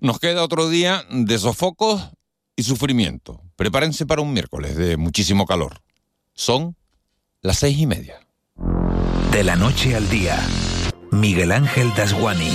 Nos 0.00 0.20
queda 0.20 0.44
otro 0.44 0.68
día 0.68 1.04
de 1.10 1.38
sofocos 1.38 2.10
y 2.54 2.62
sufrimiento. 2.62 3.42
Prepárense 3.56 4.06
para 4.06 4.22
un 4.22 4.32
miércoles 4.32 4.76
de 4.76 4.96
muchísimo 4.96 5.44
calor. 5.44 5.82
Son 6.34 6.76
las 7.40 7.58
seis 7.58 7.78
y 7.78 7.86
media. 7.88 8.20
De 9.32 9.42
la 9.42 9.56
noche 9.56 9.96
al 9.96 10.08
día, 10.08 10.38
Miguel 11.10 11.50
Ángel 11.50 11.92
Dasguani. 11.96 12.52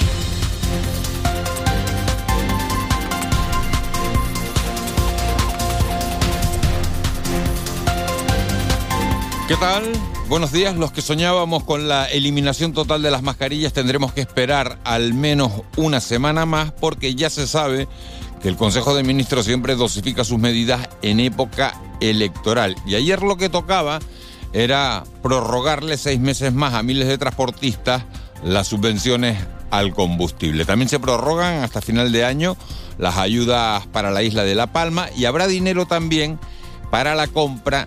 ¿Qué 9.50 9.58
tal? 9.58 9.92
Buenos 10.34 10.52
días. 10.52 10.76
Los 10.76 10.92
que 10.92 11.04
soñábamos 11.04 11.64
con 11.64 11.88
la 11.88 12.06
eliminación 12.06 12.74
total 12.74 13.04
de 13.04 13.12
las 13.12 13.22
mascarillas 13.22 13.72
tendremos 13.72 14.14
que 14.14 14.22
esperar 14.22 14.80
al 14.84 15.14
menos 15.14 15.52
una 15.78 16.02
semana 16.02 16.48
más 16.48 16.72
porque 16.72 17.14
ya 17.14 17.30
se 17.30 17.46
sabe 17.46 17.88
que 18.42 18.48
el 18.48 18.56
Consejo 18.56 18.96
de 18.96 19.04
Ministros 19.04 19.46
siempre 19.46 19.76
dosifica 19.76 20.24
sus 20.24 20.40
medidas 20.40 20.90
en 21.04 21.20
época 21.20 21.80
electoral. 22.02 22.76
Y 22.88 22.96
ayer 22.96 23.22
lo 23.22 23.38
que 23.38 23.48
tocaba 23.48 24.00
era 24.54 25.04
prorrogarle 25.22 25.98
seis 25.98 26.20
meses 26.20 26.52
más 26.52 26.74
a 26.74 26.82
miles 26.82 27.08
de 27.08 27.20
transportistas 27.20 28.02
las 28.44 28.68
subvenciones 28.68 29.38
al 29.70 29.94
combustible. 29.94 30.66
También 30.66 30.90
se 30.90 31.00
prorrogan 31.00 31.62
hasta 31.62 31.80
final 31.80 32.12
de 32.12 32.26
año 32.26 32.58
las 32.98 33.18
ayudas 33.18 33.86
para 33.86 34.10
la 34.10 34.24
isla 34.24 34.44
de 34.44 34.56
La 34.56 34.74
Palma 34.74 35.10
y 35.16 35.26
habrá 35.26 35.46
dinero 35.46 35.86
también 35.86 36.40
para 36.90 37.14
la 37.14 37.28
compra 37.28 37.86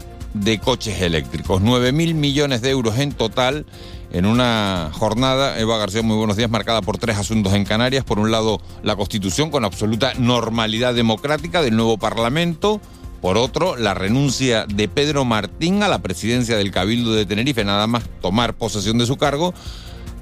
coches 0.63 1.01
eléctricos. 1.01 1.61
9 1.63 1.93
mil 1.93 2.15
millones 2.15 2.63
de 2.63 2.71
euros 2.71 2.99
en 2.99 3.13
total 3.13 3.67
en 4.13 4.25
una 4.25 4.91
jornada, 4.93 5.59
Eva 5.59 5.79
García, 5.79 6.03
muy 6.03 6.17
buenos 6.17 6.37
días, 6.37 6.49
marcada 6.49 6.81
por 6.81 6.97
tres 6.97 7.19
asuntos 7.19 7.53
en 7.55 7.65
Canarias. 7.65 8.05
Por 8.05 8.19
un 8.19 8.31
lado, 8.31 8.61
la 8.83 8.97
Constitución 8.97 9.51
con 9.51 9.65
absoluta 9.65 10.15
normalidad 10.15 10.95
democrática 10.95 11.61
del 11.61 11.77
nuevo 11.77 11.99
Parlamento. 11.99 12.81
Por 13.21 13.37
otro, 13.37 13.77
la 13.77 13.95
renuncia 13.95 14.67
de 14.67 14.89
Pedro 14.89 15.25
Martín 15.25 15.83
a 15.83 15.89
la 15.89 15.99
presidencia 15.99 16.57
del 16.57 16.71
Cabildo 16.71 17.13
de 17.13 17.27
Tenerife, 17.27 17.65
nada 17.65 17.87
más 17.87 18.05
tomar 18.23 18.55
posesión 18.55 18.99
de 18.99 19.07
su 19.07 19.17
cargo. 19.17 19.53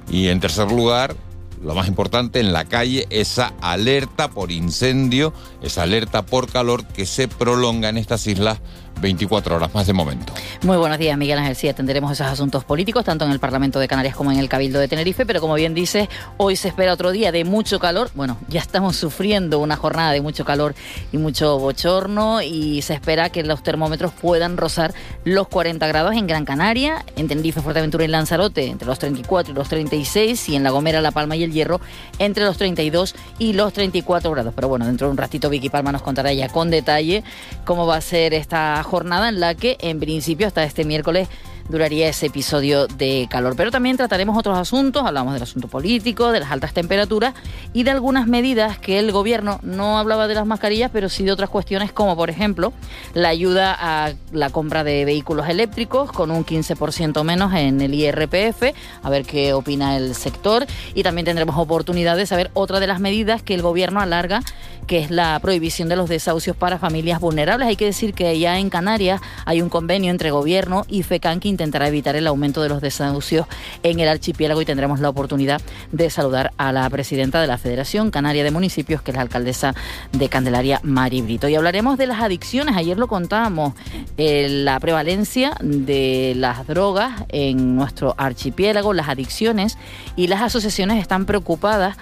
Y 0.09 0.27
en 0.29 0.39
tercer 0.39 0.71
lugar, 0.71 1.15
lo 1.63 1.75
más 1.75 1.87
importante 1.87 2.39
en 2.39 2.53
la 2.53 2.65
calle, 2.65 3.07
esa 3.09 3.53
alerta 3.61 4.29
por 4.29 4.51
incendio, 4.51 5.33
esa 5.61 5.83
alerta 5.83 6.25
por 6.25 6.51
calor 6.51 6.85
que 6.85 7.05
se 7.05 7.27
prolonga 7.27 7.89
en 7.89 7.97
estas 7.97 8.27
islas 8.27 8.59
24 9.01 9.55
horas 9.55 9.73
más 9.73 9.87
de 9.87 9.93
momento. 9.93 10.33
Muy 10.63 10.77
buenos 10.77 10.97
días, 10.97 11.17
Miguel 11.17 11.39
Ángel. 11.39 11.55
Sí, 11.55 11.67
atenderemos 11.67 12.11
esos 12.11 12.27
asuntos 12.27 12.63
políticos, 12.63 13.05
tanto 13.05 13.25
en 13.25 13.31
el 13.31 13.39
Parlamento 13.39 13.79
de 13.79 13.87
Canarias 13.87 14.15
como 14.15 14.31
en 14.31 14.39
el 14.39 14.49
Cabildo 14.49 14.79
de 14.79 14.87
Tenerife, 14.87 15.25
pero 15.25 15.41
como 15.41 15.55
bien 15.55 15.73
dice, 15.73 16.09
hoy 16.37 16.55
se 16.55 16.69
espera 16.69 16.93
otro 16.93 17.11
día 17.11 17.31
de 17.31 17.43
mucho 17.43 17.79
calor. 17.79 18.09
Bueno, 18.15 18.37
ya 18.47 18.61
estamos 18.61 18.95
sufriendo 18.95 19.59
una 19.59 19.75
jornada 19.75 20.11
de 20.11 20.21
mucho 20.21 20.45
calor 20.45 20.75
y 21.11 21.17
mucho 21.17 21.59
bochorno 21.59 22.41
y 22.41 22.81
se 22.81 22.93
espera 22.93 23.29
que 23.29 23.43
los 23.43 23.63
termómetros 23.63 24.11
puedan 24.13 24.57
rozar 24.57 24.93
los 25.23 25.47
40 25.47 25.85
grados 25.87 26.15
en 26.15 26.27
Gran 26.27 26.45
Canaria, 26.45 27.03
en 27.15 27.27
Tenerife, 27.27 27.61
Fuerteventura 27.61 28.03
y 28.03 28.07
Lanzarote, 28.07 28.67
entre 28.67 28.87
los 28.87 28.99
34 28.99 29.53
y 29.53 29.55
los 29.55 29.69
36, 29.69 30.49
y 30.49 30.55
en 30.55 30.63
La 30.63 30.69
Gomera, 30.69 31.01
La 31.01 31.11
Palma 31.11 31.35
y 31.35 31.43
El 31.43 31.51
Hierro, 31.51 31.81
entre 32.19 32.45
los 32.45 32.57
32 32.57 33.15
y 33.39 33.53
los 33.53 33.73
34 33.73 34.31
grados. 34.31 34.53
Pero 34.55 34.67
bueno, 34.67 34.85
dentro 34.85 35.07
de 35.07 35.11
un 35.11 35.17
ratito 35.17 35.49
Vicky 35.49 35.69
Palma 35.69 35.91
nos 35.91 36.01
contará 36.01 36.31
ya 36.33 36.49
con 36.49 36.69
detalle 36.69 37.23
cómo 37.65 37.85
va 37.85 37.97
a 37.97 38.01
ser 38.01 38.33
esta 38.33 38.84
jornada 38.85 39.27
en 39.27 39.41
la 39.41 39.55
que 39.55 39.77
en 39.81 39.99
principio 39.99 40.47
hasta 40.47 40.63
este 40.63 40.85
miércoles 40.85 41.27
duraría 41.69 42.07
ese 42.07 42.27
episodio 42.27 42.87
de 42.87 43.27
calor. 43.29 43.55
Pero 43.55 43.71
también 43.71 43.97
trataremos 43.97 44.37
otros 44.37 44.57
asuntos, 44.57 45.03
hablamos 45.05 45.33
del 45.33 45.43
asunto 45.43 45.67
político, 45.67 46.31
de 46.31 46.39
las 46.39 46.51
altas 46.51 46.73
temperaturas 46.73 47.33
y 47.73 47.83
de 47.83 47.91
algunas 47.91 48.27
medidas 48.27 48.77
que 48.77 48.99
el 48.99 49.11
gobierno 49.11 49.59
no 49.63 49.97
hablaba 49.97 50.27
de 50.27 50.35
las 50.35 50.45
mascarillas, 50.45 50.91
pero 50.93 51.09
sí 51.09 51.23
de 51.23 51.31
otras 51.31 51.49
cuestiones 51.49 51.91
como 51.91 52.15
por 52.15 52.29
ejemplo 52.29 52.73
la 53.13 53.29
ayuda 53.29 53.75
a 53.77 54.13
la 54.31 54.49
compra 54.49 54.83
de 54.83 55.05
vehículos 55.05 55.49
eléctricos 55.49 56.11
con 56.11 56.31
un 56.31 56.45
15% 56.45 57.23
menos 57.23 57.53
en 57.53 57.81
el 57.81 57.93
IRPF, 57.93 58.75
a 59.01 59.09
ver 59.09 59.25
qué 59.25 59.53
opina 59.53 59.97
el 59.97 60.15
sector 60.15 60.65
y 60.93 61.03
también 61.03 61.25
tendremos 61.25 61.57
oportunidad 61.57 62.17
de 62.17 62.25
saber 62.25 62.51
otra 62.53 62.79
de 62.79 62.87
las 62.87 62.99
medidas 62.99 63.41
que 63.41 63.53
el 63.53 63.61
gobierno 63.61 64.01
alarga, 64.01 64.41
que 64.87 64.99
es 64.99 65.09
la 65.09 65.39
prohibición 65.39 65.89
de 65.89 65.95
los 65.95 66.09
desahucios 66.09 66.55
para 66.55 66.77
familias 66.77 67.19
vulnerables. 67.19 67.67
Hay 67.67 67.75
que 67.75 67.85
decir 67.85 68.13
que 68.13 68.37
ya 68.37 68.59
en 68.59 68.69
Canarias 68.69 69.21
hay 69.45 69.61
un 69.61 69.69
convenio 69.69 70.11
entre 70.11 70.31
gobierno 70.31 70.85
y 70.87 71.03
FECAN 71.03 71.39
que 71.39 71.54
intentará 71.55 71.87
evitar 71.87 72.15
el 72.15 72.27
aumento 72.27 72.61
de 72.61 72.69
los 72.69 72.81
desahucios 72.81 73.47
en 73.81 73.99
el 73.99 74.09
archipiélago 74.09 74.61
y 74.61 74.65
tendremos 74.65 74.99
la 74.99 75.09
oportunidad 75.09 75.61
de 75.91 76.09
saludar 76.09 76.51
a 76.57 76.71
la 76.71 76.89
presidenta 76.89 77.39
de 77.39 77.47
la 77.47 77.57
Federación 77.57 78.11
Canaria 78.11 78.43
de 78.43 78.51
Municipios, 78.51 79.01
que 79.01 79.11
es 79.11 79.15
la 79.15 79.21
alcaldesa 79.21 79.73
de 80.11 80.27
Candelaria, 80.27 80.81
Mari 80.83 81.21
Brito. 81.21 81.47
Y 81.47 81.55
hablaremos 81.55 81.97
de 81.97 82.07
las 82.07 82.21
adicciones. 82.21 82.75
Ayer 82.75 82.97
lo 82.97 83.07
contábamos, 83.07 83.73
eh, 84.17 84.47
la 84.49 84.79
prevalencia 84.79 85.55
de 85.61 86.33
las 86.35 86.67
drogas 86.67 87.23
en 87.29 87.75
nuestro 87.75 88.13
archipiélago, 88.17 88.93
las 88.93 89.07
adicciones 89.07 89.77
y 90.15 90.27
las 90.27 90.41
asociaciones 90.41 91.01
están 91.01 91.25
preocupadas 91.25 91.97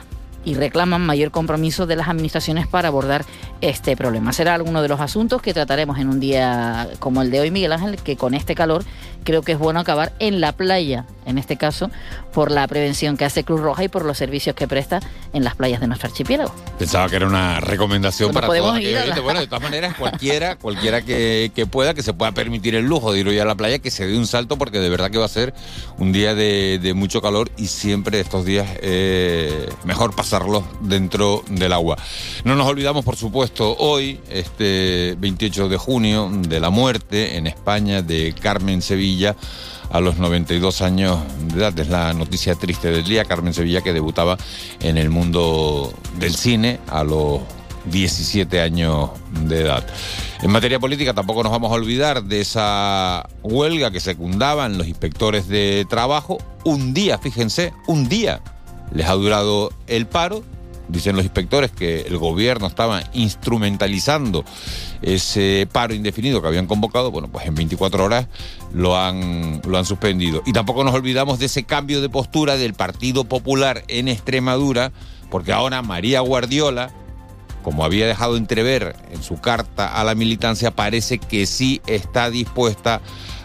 y 0.46 0.56
reclaman 0.56 1.06
mayor 1.06 1.32
compromiso 1.32 1.86
de 1.86 1.96
las 1.96 2.08
administraciones 2.08 2.68
para 2.68 2.90
abordar 2.90 3.26
este 3.64 3.96
problema. 3.96 4.34
Será 4.34 4.54
alguno 4.56 4.82
de 4.82 4.88
los 4.90 5.00
asuntos 5.00 5.42
que 5.42 5.54
trataremos 5.54 5.98
en 5.98 6.10
un 6.10 6.20
día 6.20 6.90
como 7.00 7.22
el 7.22 7.32
de 7.32 7.40
hoy, 7.40 7.50
Miguel 7.52 7.72
Ángel, 7.72 7.96
que 7.98 8.18
con 8.18 8.34
este 8.34 8.56
calor 8.56 8.84
creo 9.24 9.42
que 9.42 9.54
es 9.54 9.58
bueno 9.58 9.80
acabar 9.80 10.12
en 10.20 10.42
la 10.42 10.52
playa, 10.52 11.06
en 11.26 11.38
este 11.38 11.56
caso, 11.56 11.90
por 12.34 12.52
la 12.52 12.68
prevención 12.68 13.16
que 13.16 13.24
hace 13.24 13.46
Cruz 13.46 13.62
Roja 13.62 13.86
y 13.86 13.88
por 13.88 14.04
los 14.04 14.18
servicios 14.18 14.54
que 14.54 14.68
presta 14.68 15.00
en 15.32 15.46
las 15.46 15.56
playas 15.56 15.80
de 15.80 15.88
nuestro 15.88 16.10
archipiélago. 16.10 16.54
Pensaba 16.78 17.08
que 17.08 17.16
era 17.16 17.26
una 17.28 17.62
recomendación 17.62 18.34
para 18.34 18.48
podemos 18.48 18.72
todos 18.72 18.82
ir 18.82 18.98
a 18.98 19.00
aquellos- 19.00 19.16
la- 19.16 19.22
Bueno, 19.24 19.40
de 19.40 19.48
todas 19.48 19.64
maneras, 19.64 19.96
cualquiera, 19.98 20.56
cualquiera 20.62 21.02
que, 21.04 21.54
que 21.56 21.66
pueda, 21.66 21.94
que 21.94 22.04
se 22.04 22.12
pueda 22.14 22.34
permitir 22.34 22.76
el 22.76 22.86
lujo 22.86 23.14
de 23.14 23.22
ir 23.22 23.28
hoy 23.30 23.40
a 23.40 23.46
la 23.46 23.56
playa, 23.56 23.80
que 23.80 23.92
se 23.92 24.06
dé 24.06 24.18
un 24.18 24.28
salto, 24.28 24.58
porque 24.58 24.80
de 24.82 24.90
verdad 24.90 25.10
que 25.10 25.18
va 25.20 25.26
a 25.26 25.30
ser 25.30 25.54
un 26.00 26.12
día 26.12 26.36
de, 26.36 26.80
de 26.84 26.94
mucho 26.94 27.22
calor 27.22 27.50
y 27.56 27.68
siempre 27.68 28.20
estos 28.20 28.44
días 28.44 28.68
eh, 28.82 29.70
mejor 29.86 30.14
pasarlos 30.14 30.66
dentro 30.82 31.44
del 31.48 31.72
agua. 31.72 31.96
No 32.44 32.56
nos 32.58 32.68
olvidamos, 32.68 33.06
por 33.06 33.16
supuesto, 33.16 33.53
hoy, 33.60 34.20
este 34.30 35.16
28 35.20 35.70
de 35.70 35.78
junio, 35.78 36.30
de 36.32 36.60
la 36.60 36.70
muerte 36.70 37.38
en 37.38 37.48
España 37.48 38.02
de 38.02 38.34
Carmen 38.34 38.82
Sevilla 38.82 39.36
a 39.90 40.00
los 40.00 40.18
92 40.18 40.82
años 40.82 41.20
de 41.54 41.60
edad. 41.60 41.80
Es 41.80 41.90
la 41.90 42.14
noticia 42.14 42.56
triste 42.56 42.90
del 42.90 43.04
día. 43.04 43.26
Carmen 43.26 43.54
Sevilla 43.54 43.82
que 43.82 43.94
debutaba 43.94 44.38
en 44.80 44.98
el 44.98 45.10
mundo 45.10 45.94
del 46.20 46.36
cine 46.36 46.80
a 46.88 47.04
los 47.04 47.42
17 47.86 48.62
años 48.62 49.12
de 49.42 49.62
edad. 49.62 49.86
En 50.42 50.52
materia 50.52 50.80
política 50.80 51.14
tampoco 51.14 51.44
nos 51.44 51.52
vamos 51.52 51.72
a 51.72 51.76
olvidar 51.76 52.24
de 52.24 52.42
esa 52.42 53.30
huelga 53.44 53.92
que 53.92 54.00
secundaban 54.00 54.78
los 54.78 54.88
inspectores 54.88 55.48
de 55.48 55.86
trabajo. 55.90 56.38
Un 56.66 56.94
día, 56.94 57.18
fíjense, 57.18 57.74
un 57.88 58.10
día 58.10 58.42
les 58.94 59.08
ha 59.08 59.14
durado 59.14 59.72
el 59.88 60.08
paro. 60.08 60.44
Dicen 60.94 61.16
los 61.16 61.26
inspectores 61.26 61.72
que 61.72 62.02
el 62.02 62.20
gobierno 62.20 62.68
estaba 62.68 63.02
instrumentalizando 63.14 64.46
ese 65.02 65.68
paro 65.72 65.96
indefinido 65.96 66.40
que 66.40 66.48
habían 66.48 66.68
convocado. 66.68 67.10
Bueno, 67.10 67.30
pues 67.30 67.48
en 67.48 67.56
24 67.56 68.06
horas 68.06 68.28
lo 68.74 68.96
han, 68.96 69.60
lo 69.66 69.78
han 69.78 69.86
suspendido. 69.86 70.44
Y 70.46 70.54
tampoco 70.54 70.84
nos 70.84 70.94
olvidamos 70.94 71.40
de 71.40 71.48
ese 71.48 71.64
cambio 71.64 72.00
de 72.00 72.10
postura 72.10 72.58
del 72.58 72.76
Partido 72.76 73.24
Popular 73.24 73.84
en 73.88 74.08
Extremadura, 74.08 74.92
porque 75.32 75.52
ahora 75.52 75.82
María 75.82 76.20
Guardiola, 76.20 76.92
como 77.64 77.84
había 77.84 78.06
dejado 78.06 78.38
entrever 78.38 78.96
en 79.12 79.24
su 79.24 79.42
carta 79.42 80.00
a 80.00 80.04
la 80.04 80.14
militancia, 80.14 80.70
parece 80.70 81.18
que 81.18 81.48
sí 81.48 81.82
está 81.88 82.30
dispuesta 82.30 83.02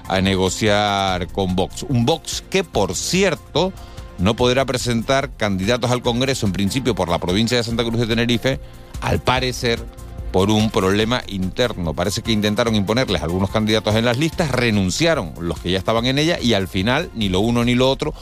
a 0.07 0.21
negociar 0.21 1.29
con 1.29 1.57
Vox. 1.57 1.85
Un 1.89 2.05
Vox 2.05 2.45
que, 2.51 2.63
por 2.63 2.95
cierto, 2.95 3.73
no 4.19 4.35
podrá 4.35 4.65
presentar 4.65 5.31
candidatos 5.37 5.91
al 5.91 6.03
Congreso, 6.03 6.47
en 6.47 6.53
principio 6.53 6.95
por 6.95 7.09
la 7.09 7.19
provincia 7.19 7.57
de 7.57 7.65
Santa 7.65 7.85
Cruz 7.85 8.01
de 8.01 8.07
Tenerife, 8.07 8.61
al 9.01 9.21
parecer 9.21 9.85
por 10.33 10.51
un 10.51 10.71
problema 10.71 11.23
interno. 11.29 11.95
Parece 11.95 12.23
que 12.23 12.33
intentaron 12.33 12.75
imponerles 12.75 13.23
algunos 13.23 13.51
candidatos 13.51 13.95
en 13.95 14.05
las 14.05 14.19
listas, 14.19 14.51
renunciaron 14.51 15.33
los 15.41 15.59
que 15.61 15.71
ya 15.71 15.79
estaban 15.79 16.07
en 16.07 16.19
ella 16.19 16.39
y 16.41 16.55
al 16.55 16.69
final 16.69 17.11
ni 17.15 17.29
lo 17.29 17.41
uno 17.41 17.65
ni 17.65 17.75
lo 17.75 17.89
otro, 17.89 18.13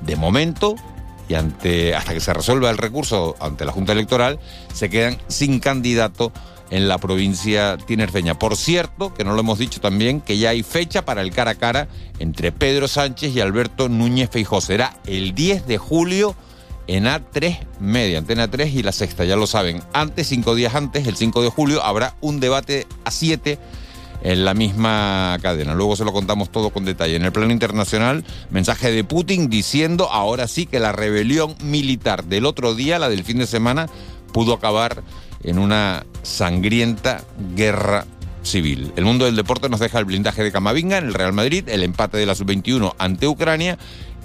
de 0.00 0.16
momento, 0.16 0.76
y 1.28 1.34
hasta 1.34 2.12
que 2.12 2.20
se 2.20 2.34
resuelva 2.34 2.70
el 2.70 2.78
recurso 2.78 3.36
ante 3.40 3.64
la 3.64 3.72
Junta 3.72 3.92
Electoral, 3.92 4.38
se 4.72 4.90
quedan 4.90 5.18
sin 5.28 5.58
candidato 5.58 6.32
en 6.70 6.88
la 6.88 6.98
provincia 6.98 7.76
tinerfeña. 7.76 8.38
Por 8.38 8.56
cierto, 8.56 9.14
que 9.14 9.24
no 9.24 9.34
lo 9.34 9.40
hemos 9.40 9.58
dicho 9.58 9.80
también, 9.80 10.20
que 10.20 10.38
ya 10.38 10.50
hay 10.50 10.62
fecha 10.62 11.04
para 11.04 11.22
el 11.22 11.30
cara 11.30 11.52
a 11.52 11.54
cara 11.56 11.88
entre 12.18 12.52
Pedro 12.52 12.88
Sánchez 12.88 13.34
y 13.34 13.40
Alberto 13.40 13.88
Núñez 13.88 14.30
Feijó. 14.30 14.60
Será 14.60 14.96
el 15.06 15.34
10 15.34 15.66
de 15.66 15.78
julio 15.78 16.34
en 16.86 17.04
A3 17.04 17.58
Media, 17.80 18.18
Antena 18.18 18.48
3 18.50 18.74
y 18.74 18.82
La 18.82 18.92
Sexta, 18.92 19.24
ya 19.24 19.36
lo 19.36 19.46
saben. 19.46 19.82
Antes, 19.92 20.28
cinco 20.28 20.54
días 20.54 20.74
antes, 20.74 21.06
el 21.06 21.16
5 21.16 21.42
de 21.42 21.50
julio, 21.50 21.82
habrá 21.82 22.16
un 22.20 22.40
debate 22.40 22.86
a 23.04 23.10
7 23.10 23.58
en 24.22 24.44
la 24.44 24.54
misma 24.54 25.38
cadena. 25.42 25.74
Luego 25.74 25.96
se 25.96 26.04
lo 26.04 26.12
contamos 26.12 26.50
todo 26.50 26.70
con 26.70 26.84
detalle. 26.84 27.16
En 27.16 27.24
el 27.24 27.32
plano 27.32 27.52
internacional, 27.52 28.24
mensaje 28.50 28.90
de 28.90 29.04
Putin 29.04 29.48
diciendo 29.48 30.08
ahora 30.10 30.48
sí 30.48 30.66
que 30.66 30.80
la 30.80 30.92
rebelión 30.92 31.54
militar 31.62 32.24
del 32.24 32.46
otro 32.46 32.74
día, 32.74 32.98
la 32.98 33.08
del 33.08 33.24
fin 33.24 33.38
de 33.38 33.46
semana, 33.46 33.88
pudo 34.32 34.54
acabar 34.54 35.02
en 35.46 35.58
una 35.58 36.04
sangrienta 36.22 37.24
guerra 37.54 38.04
civil. 38.42 38.92
El 38.96 39.04
mundo 39.04 39.24
del 39.24 39.36
deporte 39.36 39.68
nos 39.68 39.80
deja 39.80 39.98
el 39.98 40.04
blindaje 40.04 40.42
de 40.42 40.52
Camavinga 40.52 40.98
en 40.98 41.06
el 41.06 41.14
Real 41.14 41.32
Madrid, 41.32 41.68
el 41.68 41.82
empate 41.82 42.18
de 42.18 42.26
la 42.26 42.34
sub-21 42.34 42.94
ante 42.98 43.26
Ucrania 43.26 43.78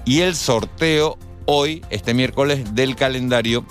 y 0.06 0.21
el 0.21 0.35
sorteo 0.35 1.18
hoy, 1.45 1.83
este 1.89 2.13
miércoles, 2.13 2.75
del 2.75 2.95
calendario 2.95 3.65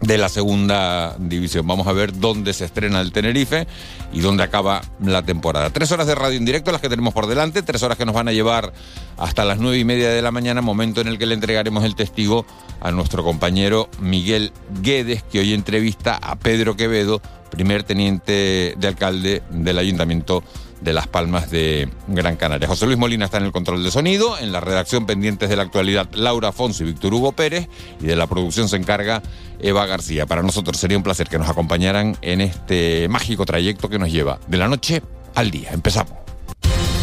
de 0.00 0.18
la 0.18 0.28
segunda 0.28 1.16
división. 1.18 1.66
Vamos 1.66 1.86
a 1.86 1.92
ver 1.92 2.18
dónde 2.18 2.52
se 2.52 2.64
estrena 2.64 3.00
el 3.00 3.12
Tenerife 3.12 3.66
y 4.12 4.20
dónde 4.20 4.42
acaba 4.42 4.82
la 5.00 5.22
temporada. 5.22 5.70
Tres 5.70 5.90
horas 5.92 6.06
de 6.06 6.14
radio 6.14 6.36
en 6.36 6.44
directo 6.44 6.70
las 6.70 6.80
que 6.80 6.88
tenemos 6.88 7.14
por 7.14 7.26
delante, 7.26 7.62
tres 7.62 7.82
horas 7.82 7.96
que 7.96 8.04
nos 8.04 8.14
van 8.14 8.28
a 8.28 8.32
llevar 8.32 8.72
hasta 9.16 9.44
las 9.44 9.58
nueve 9.58 9.78
y 9.78 9.84
media 9.84 10.10
de 10.10 10.22
la 10.22 10.30
mañana, 10.30 10.60
momento 10.60 11.00
en 11.00 11.08
el 11.08 11.18
que 11.18 11.26
le 11.26 11.34
entregaremos 11.34 11.84
el 11.84 11.94
testigo 11.94 12.46
a 12.80 12.90
nuestro 12.90 13.24
compañero 13.24 13.88
Miguel 14.00 14.52
Guedes, 14.82 15.22
que 15.22 15.40
hoy 15.40 15.54
entrevista 15.54 16.18
a 16.20 16.36
Pedro 16.36 16.76
Quevedo, 16.76 17.20
primer 17.50 17.82
teniente 17.82 18.74
de 18.76 18.86
alcalde 18.86 19.42
del 19.50 19.78
Ayuntamiento 19.78 20.42
de 20.80 20.92
Las 20.92 21.06
Palmas 21.06 21.50
de 21.50 21.88
Gran 22.06 22.36
Canaria. 22.36 22.68
José 22.68 22.86
Luis 22.86 22.98
Molina 22.98 23.24
está 23.24 23.38
en 23.38 23.44
el 23.44 23.52
control 23.52 23.82
de 23.82 23.90
sonido, 23.90 24.38
en 24.38 24.52
la 24.52 24.60
redacción 24.60 25.06
pendientes 25.06 25.48
de 25.48 25.56
la 25.56 25.62
actualidad 25.62 26.08
Laura 26.12 26.48
Afonso 26.48 26.84
y 26.84 26.86
Víctor 26.86 27.14
Hugo 27.14 27.32
Pérez 27.32 27.68
y 28.00 28.06
de 28.06 28.16
la 28.16 28.26
producción 28.26 28.68
se 28.68 28.76
encarga 28.76 29.22
Eva 29.60 29.86
García. 29.86 30.26
Para 30.26 30.42
nosotros 30.42 30.76
sería 30.76 30.96
un 30.96 31.02
placer 31.02 31.28
que 31.28 31.38
nos 31.38 31.48
acompañaran 31.48 32.16
en 32.22 32.40
este 32.40 33.08
mágico 33.08 33.44
trayecto 33.44 33.88
que 33.88 33.98
nos 33.98 34.10
lleva 34.10 34.38
de 34.46 34.56
la 34.56 34.68
noche 34.68 35.02
al 35.34 35.50
día. 35.50 35.70
Empezamos. 35.72 36.12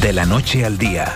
De 0.01 0.13
la 0.13 0.25
noche 0.25 0.65
al 0.65 0.77
día. 0.77 1.13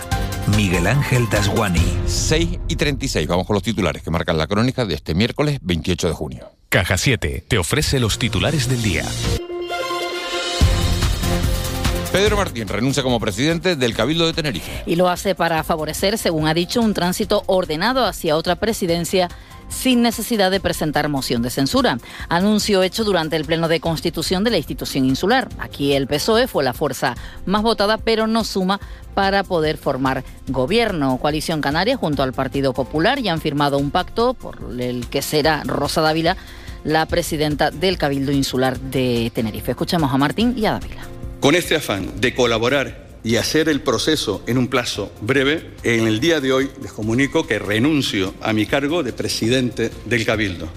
Miguel 0.56 0.86
Ángel 0.86 1.28
Dasguani. 1.28 1.98
6 2.06 2.58
y 2.68 2.76
36. 2.76 3.26
Vamos 3.26 3.46
con 3.46 3.54
los 3.54 3.62
titulares 3.62 4.02
que 4.02 4.10
marcan 4.10 4.38
la 4.38 4.46
crónica 4.46 4.84
de 4.84 4.94
este 4.94 5.14
miércoles 5.14 5.58
28 5.62 6.08
de 6.08 6.14
junio. 6.14 6.50
Caja 6.68 6.96
7 6.96 7.44
te 7.46 7.58
ofrece 7.58 8.00
los 8.00 8.18
titulares 8.18 8.68
del 8.68 8.82
día. 8.82 9.04
Pedro 12.12 12.38
Martín 12.38 12.66
renuncia 12.68 13.02
como 13.02 13.20
presidente 13.20 13.76
del 13.76 13.94
Cabildo 13.94 14.26
de 14.26 14.32
Tenerife. 14.32 14.82
Y 14.86 14.96
lo 14.96 15.10
hace 15.10 15.34
para 15.34 15.62
favorecer, 15.62 16.16
según 16.16 16.46
ha 16.48 16.54
dicho, 16.54 16.80
un 16.80 16.94
tránsito 16.94 17.42
ordenado 17.46 18.06
hacia 18.06 18.36
otra 18.36 18.56
presidencia 18.56 19.28
sin 19.68 20.02
necesidad 20.02 20.50
de 20.50 20.60
presentar 20.60 21.08
moción 21.08 21.42
de 21.42 21.50
censura. 21.50 21.98
Anuncio 22.28 22.82
hecho 22.82 23.04
durante 23.04 23.36
el 23.36 23.44
Pleno 23.44 23.68
de 23.68 23.80
Constitución 23.80 24.44
de 24.44 24.50
la 24.50 24.56
institución 24.56 25.04
insular. 25.04 25.48
Aquí 25.58 25.92
el 25.92 26.06
PSOE 26.06 26.48
fue 26.48 26.64
la 26.64 26.72
fuerza 26.72 27.16
más 27.46 27.62
votada, 27.62 27.98
pero 27.98 28.26
no 28.26 28.44
suma 28.44 28.80
para 29.14 29.44
poder 29.44 29.76
formar 29.76 30.24
gobierno. 30.46 31.18
Coalición 31.18 31.60
Canaria 31.60 31.96
junto 31.96 32.22
al 32.22 32.32
Partido 32.32 32.72
Popular 32.72 33.20
ya 33.20 33.32
han 33.32 33.40
firmado 33.40 33.78
un 33.78 33.90
pacto 33.90 34.34
por 34.34 34.58
el 34.78 35.06
que 35.08 35.22
será 35.22 35.62
Rosa 35.64 36.00
Dávila 36.00 36.36
la 36.84 37.06
presidenta 37.06 37.70
del 37.70 37.98
Cabildo 37.98 38.32
Insular 38.32 38.78
de 38.78 39.30
Tenerife. 39.34 39.72
Escuchamos 39.72 40.12
a 40.12 40.16
Martín 40.16 40.54
y 40.56 40.66
a 40.66 40.72
Dávila. 40.72 41.02
Con 41.40 41.54
este 41.54 41.76
afán 41.76 42.20
de 42.20 42.34
colaborar 42.34 43.07
y 43.24 43.36
hacer 43.36 43.68
el 43.68 43.80
proceso 43.80 44.42
en 44.46 44.58
un 44.58 44.68
plazo 44.68 45.12
breve, 45.20 45.70
en 45.82 46.06
el 46.06 46.20
día 46.20 46.40
de 46.40 46.52
hoy 46.52 46.70
les 46.82 46.92
comunico 46.92 47.46
que 47.46 47.58
renuncio 47.58 48.34
a 48.40 48.52
mi 48.52 48.66
cargo 48.66 49.02
de 49.02 49.12
presidente 49.12 49.90
del 50.06 50.24
Cabildo 50.24 50.68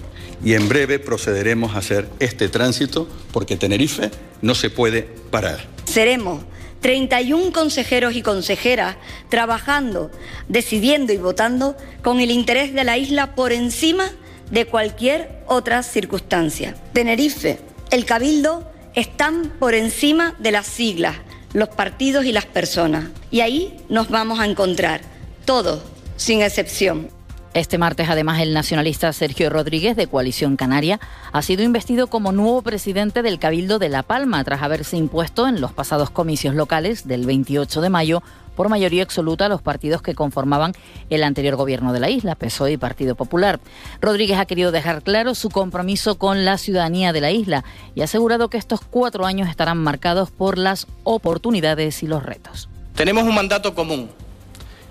y 0.44 0.54
en 0.54 0.68
breve 0.68 0.98
procederemos 0.98 1.74
a 1.74 1.78
hacer 1.78 2.08
este 2.18 2.48
tránsito 2.48 3.08
porque 3.32 3.56
Tenerife 3.56 4.10
no 4.40 4.54
se 4.54 4.70
puede 4.70 5.02
parar. 5.02 5.64
Seremos 5.84 6.42
31 6.80 7.52
consejeros 7.52 8.14
y 8.16 8.22
consejeras 8.22 8.96
trabajando, 9.28 10.10
decidiendo 10.48 11.12
y 11.12 11.16
votando 11.16 11.76
con 12.02 12.20
el 12.20 12.30
interés 12.30 12.74
de 12.74 12.84
la 12.84 12.98
isla 12.98 13.34
por 13.34 13.52
encima 13.52 14.10
de 14.50 14.66
cualquier 14.66 15.42
otra 15.46 15.82
circunstancia. 15.82 16.74
Tenerife, 16.92 17.60
el 17.90 18.04
Cabildo 18.04 18.68
están 18.94 19.52
por 19.60 19.74
encima 19.74 20.34
de 20.40 20.50
las 20.50 20.66
siglas, 20.66 21.16
los 21.52 21.68
partidos 21.68 22.24
y 22.24 22.32
las 22.32 22.46
personas. 22.46 23.04
Y 23.30 23.40
ahí 23.40 23.76
nos 23.88 24.08
vamos 24.08 24.40
a 24.40 24.46
encontrar, 24.46 25.00
todos, 25.44 25.82
sin 26.16 26.42
excepción. 26.42 27.08
Este 27.54 27.76
martes, 27.76 28.08
además, 28.08 28.40
el 28.40 28.54
nacionalista 28.54 29.12
Sergio 29.12 29.50
Rodríguez, 29.50 29.94
de 29.94 30.06
Coalición 30.06 30.56
Canaria, 30.56 30.98
ha 31.32 31.42
sido 31.42 31.62
investido 31.62 32.06
como 32.06 32.32
nuevo 32.32 32.62
presidente 32.62 33.20
del 33.20 33.38
Cabildo 33.38 33.78
de 33.78 33.90
La 33.90 34.02
Palma, 34.02 34.42
tras 34.42 34.62
haberse 34.62 34.96
impuesto 34.96 35.46
en 35.46 35.60
los 35.60 35.72
pasados 35.72 36.08
comicios 36.08 36.54
locales 36.54 37.06
del 37.06 37.26
28 37.26 37.82
de 37.82 37.90
mayo 37.90 38.22
por 38.54 38.68
mayoría 38.68 39.02
absoluta 39.02 39.48
los 39.48 39.62
partidos 39.62 40.02
que 40.02 40.14
conformaban 40.14 40.72
el 41.10 41.22
anterior 41.22 41.56
gobierno 41.56 41.92
de 41.92 42.00
la 42.00 42.10
isla, 42.10 42.34
PSOE 42.34 42.72
y 42.72 42.76
Partido 42.76 43.14
Popular. 43.14 43.60
Rodríguez 44.00 44.38
ha 44.38 44.46
querido 44.46 44.72
dejar 44.72 45.02
claro 45.02 45.34
su 45.34 45.50
compromiso 45.50 46.18
con 46.18 46.44
la 46.44 46.58
ciudadanía 46.58 47.12
de 47.12 47.20
la 47.20 47.30
isla 47.30 47.64
y 47.94 48.00
ha 48.00 48.04
asegurado 48.04 48.48
que 48.48 48.58
estos 48.58 48.80
cuatro 48.80 49.26
años 49.26 49.48
estarán 49.48 49.78
marcados 49.78 50.30
por 50.30 50.58
las 50.58 50.86
oportunidades 51.04 52.02
y 52.02 52.06
los 52.06 52.22
retos. 52.22 52.68
Tenemos 52.94 53.24
un 53.24 53.34
mandato 53.34 53.74
común, 53.74 54.10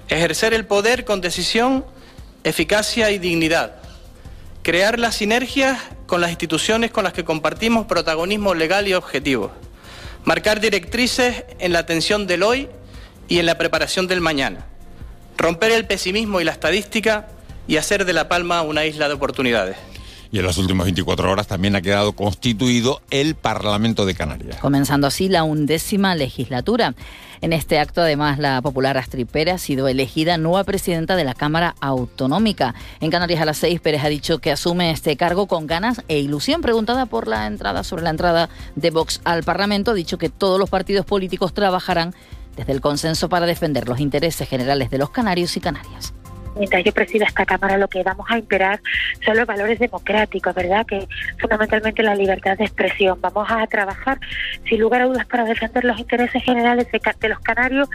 ejercer 0.07 0.53
el 0.53 0.65
poder 0.65 1.05
con 1.05 1.21
decisión, 1.21 1.85
eficacia 2.43 3.11
y 3.11 3.19
dignidad, 3.19 3.75
crear 4.63 4.99
las 4.99 5.15
sinergias 5.15 5.79
con 6.07 6.21
las 6.21 6.31
instituciones 6.31 6.91
con 6.91 7.03
las 7.03 7.13
que 7.13 7.23
compartimos 7.23 7.85
protagonismo 7.85 8.53
legal 8.53 8.87
y 8.87 8.93
objetivo, 8.93 9.51
marcar 10.25 10.59
directrices 10.59 11.45
en 11.59 11.73
la 11.73 11.79
atención 11.79 12.27
del 12.27 12.43
hoy 12.43 12.67
y 13.31 13.39
en 13.39 13.45
la 13.45 13.57
preparación 13.57 14.07
del 14.07 14.19
mañana. 14.19 14.65
Romper 15.37 15.71
el 15.71 15.85
pesimismo 15.85 16.41
y 16.41 16.43
la 16.43 16.51
estadística 16.51 17.29
y 17.65 17.77
hacer 17.77 18.03
de 18.03 18.11
La 18.11 18.27
Palma 18.27 18.61
una 18.61 18.85
isla 18.85 19.07
de 19.07 19.13
oportunidades. 19.13 19.77
Y 20.33 20.39
en 20.39 20.45
las 20.45 20.57
últimas 20.57 20.83
24 20.83 21.31
horas 21.31 21.47
también 21.47 21.77
ha 21.77 21.81
quedado 21.81 22.11
constituido 22.11 23.01
el 23.09 23.35
Parlamento 23.35 24.05
de 24.05 24.15
Canarias. 24.15 24.57
Comenzando 24.57 25.07
así 25.07 25.29
la 25.29 25.43
undécima 25.43 26.13
legislatura. 26.13 26.93
En 27.41 27.53
este 27.53 27.79
acto, 27.79 28.01
además, 28.01 28.37
la 28.37 28.61
popular 28.61 28.99
Astrid 28.99 29.25
Pérez 29.25 29.55
ha 29.55 29.57
sido 29.57 29.87
elegida 29.87 30.37
nueva 30.37 30.63
presidenta 30.63 31.15
de 31.15 31.23
la 31.23 31.33
Cámara 31.33 31.73
Autonómica. 31.81 32.75
En 32.99 33.09
Canarias 33.09 33.41
a 33.41 33.45
las 33.45 33.57
seis, 33.57 33.81
Pérez 33.81 34.03
ha 34.03 34.09
dicho 34.09 34.37
que 34.37 34.51
asume 34.51 34.91
este 34.91 35.17
cargo 35.17 35.47
con 35.47 35.65
ganas 35.65 36.03
e 36.07 36.19
ilusión. 36.19 36.61
Preguntada 36.61 37.07
por 37.07 37.27
la 37.27 37.47
entrada 37.47 37.83
sobre 37.83 38.03
la 38.03 38.11
entrada 38.11 38.49
de 38.75 38.91
Vox 38.91 39.21
al 39.23 39.41
Parlamento, 39.41 39.91
ha 39.91 39.95
dicho 39.95 40.19
que 40.19 40.29
todos 40.29 40.59
los 40.59 40.69
partidos 40.69 41.03
políticos 41.03 41.51
trabajarán 41.51 42.13
desde 42.55 42.73
el 42.73 42.81
consenso 42.81 43.27
para 43.27 43.47
defender 43.47 43.87
los 43.87 43.99
intereses 43.99 44.47
generales 44.47 44.91
de 44.91 44.99
los 44.99 45.09
canarios 45.09 45.57
y 45.57 45.61
canarias 45.61 46.13
mientras 46.55 46.83
yo 46.83 46.91
presida 46.91 47.25
esta 47.25 47.45
Cámara, 47.45 47.77
lo 47.77 47.87
que 47.87 48.03
vamos 48.03 48.25
a 48.29 48.37
imperar 48.37 48.81
son 49.25 49.37
los 49.37 49.45
valores 49.45 49.79
democráticos, 49.79 50.53
¿verdad? 50.53 50.85
Que 50.85 51.07
fundamentalmente 51.39 52.03
la 52.03 52.15
libertad 52.15 52.57
de 52.57 52.65
expresión. 52.65 53.19
Vamos 53.21 53.47
a 53.49 53.65
trabajar, 53.67 54.19
sin 54.67 54.79
lugar 54.79 55.01
a 55.01 55.05
dudas, 55.05 55.25
para 55.25 55.43
defender 55.45 55.83
los 55.83 55.99
intereses 55.99 56.43
generales 56.43 56.87
de, 56.91 57.29
los 57.29 57.39
canarios, 57.39 57.89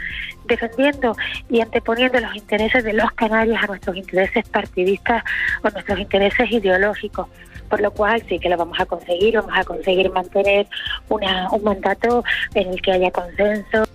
defendiendo 0.45 1.15
y 1.49 1.61
anteponiendo 1.61 2.19
los 2.19 2.35
intereses 2.35 2.83
de 2.83 2.93
los 2.93 3.11
canarios 3.11 3.57
a 3.61 3.67
nuestros 3.67 3.95
intereses 3.95 4.47
partidistas 4.49 5.23
o 5.63 5.69
nuestros 5.69 5.99
intereses 5.99 6.51
ideológicos 6.51 7.27
por 7.69 7.81
lo 7.81 7.91
cual 7.91 8.23
sí 8.29 8.39
que 8.39 8.47
lo 8.47 8.55
vamos 8.55 8.79
a 8.79 8.85
conseguir, 8.85 9.35
vamos 9.35 9.51
a 9.53 9.63
conseguir 9.65 10.09
mantener 10.09 10.67
una, 11.09 11.49
un 11.51 11.63
mandato 11.63 12.23
en 12.53 12.69
el 12.69 12.81
que 12.81 12.93
haya 12.93 13.11
consenso 13.11 13.86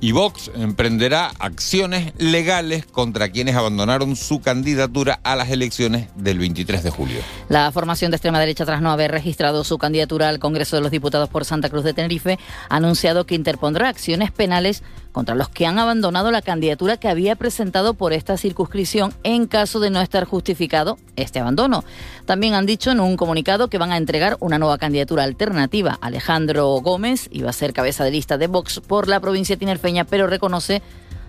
y 0.00 0.12
Vox 0.12 0.50
emprenderá 0.54 1.32
acciones 1.38 2.12
legales 2.18 2.84
contra 2.86 3.30
quienes 3.30 3.56
abandonaron 3.56 4.14
su 4.16 4.40
candidatura 4.40 5.20
a 5.22 5.36
las 5.36 5.50
elecciones 5.50 6.08
del 6.16 6.38
23 6.38 6.82
de 6.82 6.90
julio. 6.90 7.18
La 7.48 7.72
formación 7.72 8.10
de 8.10 8.16
extrema 8.16 8.38
derecha, 8.38 8.66
tras 8.66 8.82
no 8.82 8.90
haber 8.90 9.10
registrado 9.10 9.64
su 9.64 9.78
candidatura 9.78 10.28
al 10.28 10.38
Congreso 10.38 10.76
de 10.76 10.82
los 10.82 10.90
Diputados 10.90 11.28
por 11.28 11.44
Santa 11.44 11.70
Cruz 11.70 11.84
de 11.84 11.94
Tenerife, 11.94 12.38
ha 12.68 12.76
anunciado 12.76 13.24
que 13.26 13.34
interpondrá 13.34 13.88
acciones 13.88 14.30
penales 14.30 14.82
contra 15.16 15.34
los 15.34 15.48
que 15.48 15.64
han 15.64 15.78
abandonado 15.78 16.30
la 16.30 16.42
candidatura 16.42 16.98
que 16.98 17.08
había 17.08 17.36
presentado 17.36 17.94
por 17.94 18.12
esta 18.12 18.36
circunscripción 18.36 19.14
en 19.22 19.46
caso 19.46 19.80
de 19.80 19.88
no 19.88 20.02
estar 20.02 20.26
justificado 20.26 20.98
este 21.16 21.40
abandono. 21.40 21.84
También 22.26 22.52
han 22.52 22.66
dicho 22.66 22.90
en 22.90 23.00
un 23.00 23.16
comunicado 23.16 23.68
que 23.68 23.78
van 23.78 23.92
a 23.92 23.96
entregar 23.96 24.36
una 24.40 24.58
nueva 24.58 24.76
candidatura 24.76 25.24
alternativa. 25.24 25.96
Alejandro 26.02 26.68
Gómez 26.82 27.30
iba 27.32 27.48
a 27.48 27.54
ser 27.54 27.72
cabeza 27.72 28.04
de 28.04 28.10
lista 28.10 28.36
de 28.36 28.46
Vox 28.46 28.80
por 28.80 29.08
la 29.08 29.18
provincia 29.18 29.56
tinerfeña, 29.56 30.04
pero 30.04 30.26
reconoce 30.26 30.82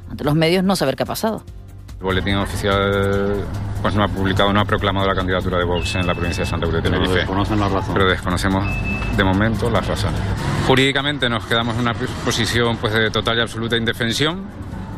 ante 0.10 0.26
los 0.26 0.36
medios 0.36 0.66
no 0.66 0.76
saber 0.76 0.98
qué 0.98 1.04
ha 1.04 1.06
pasado. 1.06 1.44
El 2.00 2.04
boletín 2.04 2.36
oficial 2.36 3.46
pues 3.82 3.96
no 3.96 4.04
ha 4.04 4.08
publicado, 4.08 4.52
no 4.54 4.60
ha 4.60 4.66
proclamado 4.66 5.08
la 5.08 5.16
candidatura 5.16 5.58
de 5.58 5.66
Vox 5.66 5.96
en 5.96 6.08
la 6.08 6.14
provincia 6.14 6.44
de 6.44 6.50
Santa 6.50 6.68
Cruz 6.68 6.82
de 6.82 6.90
Tenerife. 6.90 7.10
Pero 7.10 7.20
desconocen 7.20 7.60
la 7.60 7.70
razón. 7.70 7.94
Pero 7.94 8.10
desconocemos 8.10 8.66
de 9.16 9.24
momento 9.24 9.70
las 9.70 9.86
razones. 9.86 10.20
Jurídicamente 10.68 11.30
nos 11.30 11.46
quedamos 11.46 11.76
en 11.76 11.82
una 11.82 11.94
posición 12.26 12.78
pues 12.78 12.94
de 12.94 13.10
total 13.10 13.38
y 13.38 13.42
absoluta 13.42 13.78
indefensión 13.78 14.46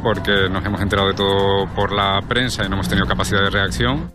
porque 0.01 0.49
nos 0.49 0.65
hemos 0.65 0.81
enterado 0.81 1.09
de 1.09 1.13
todo 1.13 1.67
por 1.75 1.91
la 1.91 2.21
prensa 2.27 2.63
y 2.65 2.69
no 2.69 2.75
hemos 2.75 2.87
tenido 2.87 3.05
capacidad 3.05 3.41
de 3.41 3.49
reacción. 3.49 4.11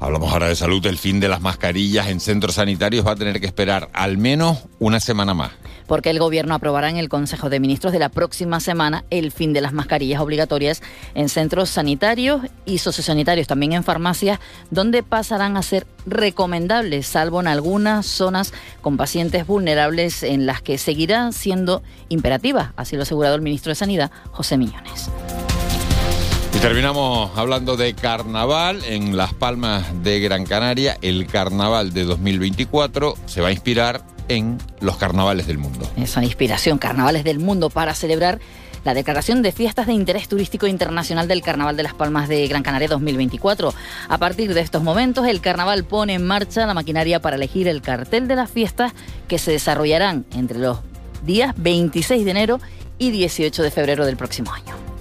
Hablamos 0.00 0.32
ahora 0.32 0.48
de 0.48 0.56
salud. 0.56 0.84
El 0.86 0.98
fin 0.98 1.20
de 1.20 1.28
las 1.28 1.40
mascarillas 1.40 2.08
en 2.08 2.20
centros 2.20 2.56
sanitarios 2.56 3.06
va 3.06 3.12
a 3.12 3.16
tener 3.16 3.40
que 3.40 3.46
esperar 3.46 3.88
al 3.92 4.18
menos 4.18 4.64
una 4.78 5.00
semana 5.00 5.34
más. 5.34 5.52
Porque 5.86 6.10
el 6.10 6.18
Gobierno 6.18 6.54
aprobará 6.54 6.90
en 6.90 6.96
el 6.96 7.08
Consejo 7.08 7.50
de 7.50 7.60
Ministros 7.60 7.92
de 7.92 7.98
la 7.98 8.08
próxima 8.08 8.60
semana 8.60 9.04
el 9.10 9.32
fin 9.32 9.52
de 9.52 9.60
las 9.60 9.72
mascarillas 9.72 10.20
obligatorias 10.20 10.82
en 11.14 11.28
centros 11.28 11.70
sanitarios 11.70 12.42
y 12.64 12.78
sociosanitarios, 12.78 13.46
también 13.46 13.72
en 13.72 13.84
farmacias, 13.84 14.40
donde 14.70 15.02
pasarán 15.02 15.56
a 15.56 15.62
ser 15.62 15.86
recomendables, 16.06 17.06
salvo 17.06 17.40
en 17.40 17.46
algunas 17.46 18.06
zonas 18.06 18.52
con 18.80 18.96
pacientes 18.96 19.46
vulnerables 19.46 20.22
en 20.22 20.46
las 20.46 20.62
que 20.62 20.78
seguirá 20.78 21.32
siendo 21.32 21.82
imperativa, 22.08 22.72
así 22.76 22.96
lo 22.96 23.02
ha 23.02 23.04
asegurado 23.04 23.34
el 23.34 23.42
ministro 23.42 23.70
de 23.70 23.76
Sanidad, 23.76 24.10
José 24.30 24.56
Millones. 24.56 25.10
Y 26.54 26.58
terminamos 26.58 27.36
hablando 27.36 27.76
de 27.76 27.94
carnaval 27.94 28.84
en 28.84 29.16
Las 29.16 29.34
Palmas 29.34 30.04
de 30.04 30.20
Gran 30.20 30.46
Canaria. 30.46 30.96
El 31.02 31.26
carnaval 31.26 31.92
de 31.92 32.04
2024 32.04 33.14
se 33.26 33.40
va 33.40 33.48
a 33.48 33.52
inspirar 33.52 34.13
en 34.28 34.58
los 34.80 34.96
carnavales 34.96 35.46
del 35.46 35.58
mundo. 35.58 35.90
Esa 35.96 36.22
inspiración, 36.24 36.78
carnavales 36.78 37.24
del 37.24 37.38
mundo 37.38 37.70
para 37.70 37.94
celebrar 37.94 38.40
la 38.84 38.94
declaración 38.94 39.42
de 39.42 39.52
fiestas 39.52 39.86
de 39.86 39.94
interés 39.94 40.28
turístico 40.28 40.66
internacional 40.66 41.26
del 41.26 41.42
Carnaval 41.42 41.76
de 41.76 41.82
Las 41.82 41.94
Palmas 41.94 42.28
de 42.28 42.46
Gran 42.46 42.62
Canaria 42.62 42.88
2024. 42.88 43.72
A 44.08 44.18
partir 44.18 44.52
de 44.52 44.60
estos 44.60 44.82
momentos, 44.82 45.26
el 45.26 45.40
carnaval 45.40 45.84
pone 45.84 46.14
en 46.14 46.26
marcha 46.26 46.66
la 46.66 46.74
maquinaria 46.74 47.20
para 47.20 47.36
elegir 47.36 47.66
el 47.66 47.80
cartel 47.80 48.28
de 48.28 48.36
las 48.36 48.50
fiestas 48.50 48.92
que 49.26 49.38
se 49.38 49.52
desarrollarán 49.52 50.26
entre 50.34 50.58
los 50.58 50.78
días 51.24 51.54
26 51.56 52.24
de 52.24 52.30
enero 52.30 52.60
y 52.98 53.10
18 53.10 53.62
de 53.62 53.70
febrero 53.70 54.04
del 54.04 54.16
próximo 54.16 54.52
año. 54.52 54.83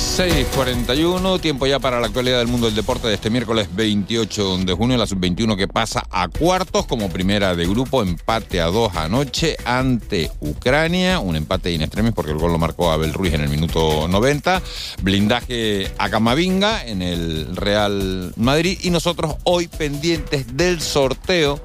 6.41, 0.00 1.40
tiempo 1.42 1.66
ya 1.66 1.78
para 1.78 2.00
la 2.00 2.06
actualidad 2.06 2.38
del 2.38 2.48
mundo 2.48 2.66
del 2.66 2.74
deporte 2.74 3.06
de 3.06 3.14
este 3.14 3.28
miércoles 3.28 3.68
28 3.74 4.58
de 4.58 4.72
junio, 4.72 4.96
la 4.96 5.06
sub-21 5.06 5.58
que 5.58 5.68
pasa 5.68 6.06
a 6.10 6.28
cuartos 6.28 6.86
como 6.86 7.10
primera 7.10 7.54
de 7.54 7.66
grupo, 7.66 8.02
empate 8.02 8.62
a 8.62 8.66
dos 8.66 8.96
anoche 8.96 9.58
ante 9.66 10.30
Ucrania, 10.40 11.18
un 11.18 11.36
empate 11.36 11.72
in 11.72 11.82
extremis 11.82 12.14
porque 12.14 12.32
el 12.32 12.38
gol 12.38 12.52
lo 12.52 12.58
marcó 12.58 12.90
Abel 12.90 13.12
Ruiz 13.12 13.34
en 13.34 13.42
el 13.42 13.50
minuto 13.50 14.08
90, 14.08 14.62
blindaje 15.02 15.92
a 15.98 16.08
Camavinga 16.08 16.86
en 16.86 17.02
el 17.02 17.54
Real 17.54 18.32
Madrid 18.36 18.78
y 18.82 18.88
nosotros 18.88 19.36
hoy 19.44 19.68
pendientes 19.68 20.56
del 20.56 20.80
sorteo 20.80 21.62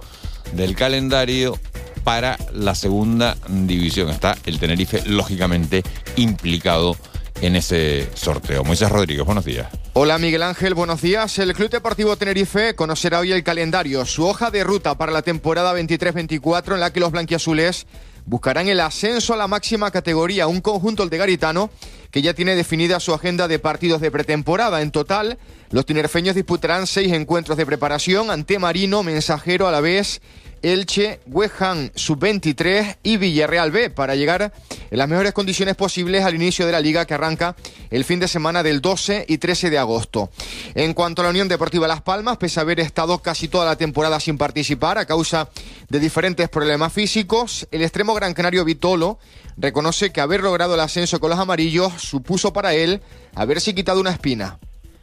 del 0.52 0.76
calendario 0.76 1.58
para 2.04 2.38
la 2.54 2.76
segunda 2.76 3.38
división. 3.48 4.10
Está 4.10 4.38
el 4.46 4.60
Tenerife 4.60 5.04
lógicamente 5.06 5.84
implicado 6.18 6.98
en 7.42 7.56
ese 7.56 8.10
sorteo. 8.14 8.64
Moisés 8.64 8.90
Rodríguez, 8.90 9.26
buenos 9.26 9.46
días. 9.46 9.68
Hola 9.94 10.18
Miguel 10.18 10.44
Ángel, 10.44 10.74
buenos 10.74 11.02
días. 11.02 11.38
El 11.40 11.54
Club 11.54 11.70
Deportivo 11.70 12.16
Tenerife 12.18 12.76
conocerá 12.76 13.20
hoy 13.20 13.32
el 13.32 13.44
calendario, 13.44 14.06
su 14.06 14.26
hoja 14.26 14.52
de 14.52 14.64
ruta 14.64 14.98
para 14.98 15.12
la 15.12 15.22
temporada 15.22 15.74
23-24 15.78 16.74
en 16.74 16.80
la 16.80 16.92
que 16.92 17.00
los 17.00 17.12
blanquiazules 17.12 17.88
buscarán 18.26 18.68
el 18.68 18.80
ascenso 18.80 19.34
a 19.34 19.38
la 19.38 19.48
máxima 19.48 19.92
categoría, 19.92 20.48
un 20.48 20.62
conjunto 20.62 21.06
de 21.06 21.18
Garitano 21.18 21.70
que 22.12 22.22
ya 22.22 22.34
tiene 22.34 22.56
definida 22.56 23.00
su 23.00 23.14
agenda 23.14 23.48
de 23.48 23.60
partidos 23.60 24.02
de 24.02 24.12
pretemporada. 24.12 24.82
En 24.82 24.92
total, 24.92 25.38
los 25.70 25.86
tinerfeños 25.86 26.36
disputarán 26.36 26.88
seis 26.88 27.14
encuentros 27.14 27.58
de 27.58 27.66
preparación 27.66 28.32
ante 28.32 28.58
Marino, 28.58 29.04
Mensajero 29.04 29.68
a 29.68 29.72
la 29.72 29.82
vez 29.82 30.22
Elche, 30.66 31.20
West 31.28 31.56
Sub-23 31.94 32.98
y 33.04 33.18
Villarreal 33.18 33.70
B 33.70 33.92
para 33.92 34.16
llegar 34.16 34.52
en 34.90 34.98
las 34.98 35.08
mejores 35.08 35.32
condiciones 35.32 35.76
posibles 35.76 36.24
al 36.24 36.34
inicio 36.34 36.66
de 36.66 36.72
la 36.72 36.80
liga 36.80 37.06
que 37.06 37.14
arranca 37.14 37.56
el 37.92 38.04
fin 38.04 38.20
de 38.20 38.28
semana 38.28 38.64
del 38.64 38.82
12 38.82 39.26
y 39.28 39.38
13 39.38 39.70
de 39.70 39.78
agosto. 39.78 40.32
En 40.74 40.96
cuanto 40.96 41.22
a 41.22 41.26
la 41.26 41.30
Unión 41.30 41.48
Deportiva 41.48 41.88
Las 41.88 42.02
Palmas, 42.02 42.38
pese 42.38 42.60
a 42.60 42.64
haber 42.64 42.80
estado 42.80 43.20
casi 43.20 43.48
toda 43.48 43.66
la 43.66 43.76
temporada 43.76 44.20
sin 44.20 44.40
participar 44.40 44.98
a 44.98 45.06
causa 45.06 45.50
de 45.90 46.00
diferentes 46.00 46.50
problemas 46.50 46.92
físicos, 46.92 47.68
el 47.70 47.84
extremo 47.84 48.16
gran 48.16 48.34
canario 48.34 48.66
Vitolo 48.66 49.20
reconoce 49.58 50.12
que 50.12 50.22
haber 50.22 50.42
logrado 50.42 50.74
el 50.74 50.80
ascenso 50.80 51.20
con 51.20 51.30
los 51.30 51.38
amarillos 51.38 51.94
supuso 52.02 52.54
para 52.54 52.74
él 52.74 53.04
haberse 53.36 53.76
quitado 53.76 54.00
una 54.00 54.10
espina. 54.10 54.58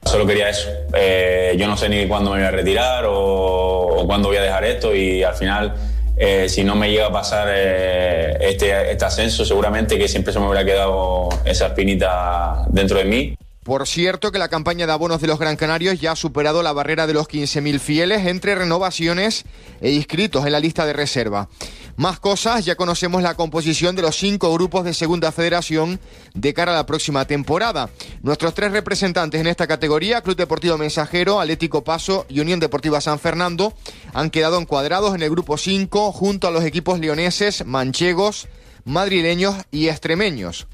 Solo 0.04 0.26
quería 0.26 0.48
eso. 0.48 0.68
Eh, 0.94 1.54
yo 1.58 1.66
no 1.66 1.76
sé 1.76 1.88
ni 1.88 2.06
cuándo 2.06 2.30
me 2.30 2.38
voy 2.38 2.46
a 2.46 2.50
retirar 2.50 3.04
o, 3.06 4.04
cuándo 4.06 4.28
voy 4.28 4.36
a 4.36 4.42
dejar 4.42 4.64
esto 4.64 4.94
y 4.94 5.22
al 5.22 5.34
final, 5.34 5.74
eh, 6.16 6.48
si 6.48 6.64
no 6.64 6.74
me 6.74 6.90
llega 6.90 7.06
a 7.06 7.12
pasar 7.12 7.48
eh, 7.50 8.36
este, 8.40 8.90
este 8.90 9.04
ascenso, 9.04 9.44
seguramente 9.44 9.96
que 9.98 10.08
siempre 10.08 10.32
se 10.32 10.40
me 10.40 10.46
hubiera 10.46 10.64
quedado 10.64 11.28
esa 11.44 11.68
espinita 11.68 12.66
dentro 12.68 12.98
de 12.98 13.04
mí. 13.04 13.36
Por 13.62 13.86
cierto 13.86 14.32
que 14.32 14.40
la 14.40 14.48
campaña 14.48 14.86
de 14.86 14.92
abonos 14.92 15.20
de 15.20 15.28
los 15.28 15.38
Gran 15.38 15.54
Canarios 15.54 16.00
ya 16.00 16.12
ha 16.12 16.16
superado 16.16 16.64
la 16.64 16.72
barrera 16.72 17.06
de 17.06 17.14
los 17.14 17.28
15.000 17.28 17.78
fieles 17.78 18.26
entre 18.26 18.56
renovaciones 18.56 19.44
e 19.80 19.92
inscritos 19.92 20.44
en 20.44 20.52
la 20.52 20.58
lista 20.58 20.84
de 20.84 20.92
reserva. 20.92 21.48
Más 21.94 22.18
cosas, 22.18 22.64
ya 22.64 22.74
conocemos 22.74 23.22
la 23.22 23.36
composición 23.36 23.94
de 23.94 24.02
los 24.02 24.16
cinco 24.16 24.52
grupos 24.52 24.84
de 24.84 24.94
Segunda 24.94 25.30
Federación 25.30 26.00
de 26.34 26.54
cara 26.54 26.72
a 26.72 26.74
la 26.74 26.86
próxima 26.86 27.24
temporada. 27.24 27.88
Nuestros 28.22 28.52
tres 28.54 28.72
representantes 28.72 29.40
en 29.40 29.46
esta 29.46 29.68
categoría, 29.68 30.22
Club 30.22 30.36
Deportivo 30.36 30.76
Mensajero, 30.76 31.38
Atlético 31.38 31.84
Paso 31.84 32.26
y 32.28 32.40
Unión 32.40 32.58
Deportiva 32.58 33.00
San 33.00 33.20
Fernando, 33.20 33.74
han 34.12 34.30
quedado 34.30 34.58
encuadrados 34.58 35.14
en 35.14 35.22
el 35.22 35.30
grupo 35.30 35.56
5 35.56 36.10
junto 36.10 36.48
a 36.48 36.50
los 36.50 36.64
equipos 36.64 36.98
leoneses, 36.98 37.64
manchegos, 37.64 38.48
madrileños 38.84 39.56
y 39.70 39.88
extremeños. 39.88 40.66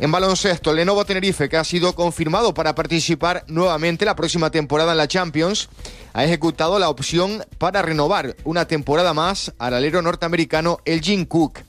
En 0.00 0.10
baloncesto, 0.10 0.70
el 0.70 0.76
Lenovo 0.76 1.04
Tenerife, 1.04 1.48
que 1.48 1.56
ha 1.56 1.64
sido 1.64 1.94
confirmado 1.94 2.52
para 2.52 2.74
participar 2.74 3.44
nuevamente 3.46 4.04
la 4.04 4.16
próxima 4.16 4.50
temporada 4.50 4.92
en 4.92 4.98
la 4.98 5.06
Champions, 5.06 5.68
ha 6.12 6.24
ejecutado 6.24 6.78
la 6.78 6.88
opción 6.88 7.44
para 7.58 7.80
renovar 7.82 8.34
una 8.44 8.66
temporada 8.66 9.14
más 9.14 9.52
al 9.58 9.74
alero 9.74 10.02
norteamericano 10.02 10.78
Elgin 10.84 11.26
Cook. 11.26 11.60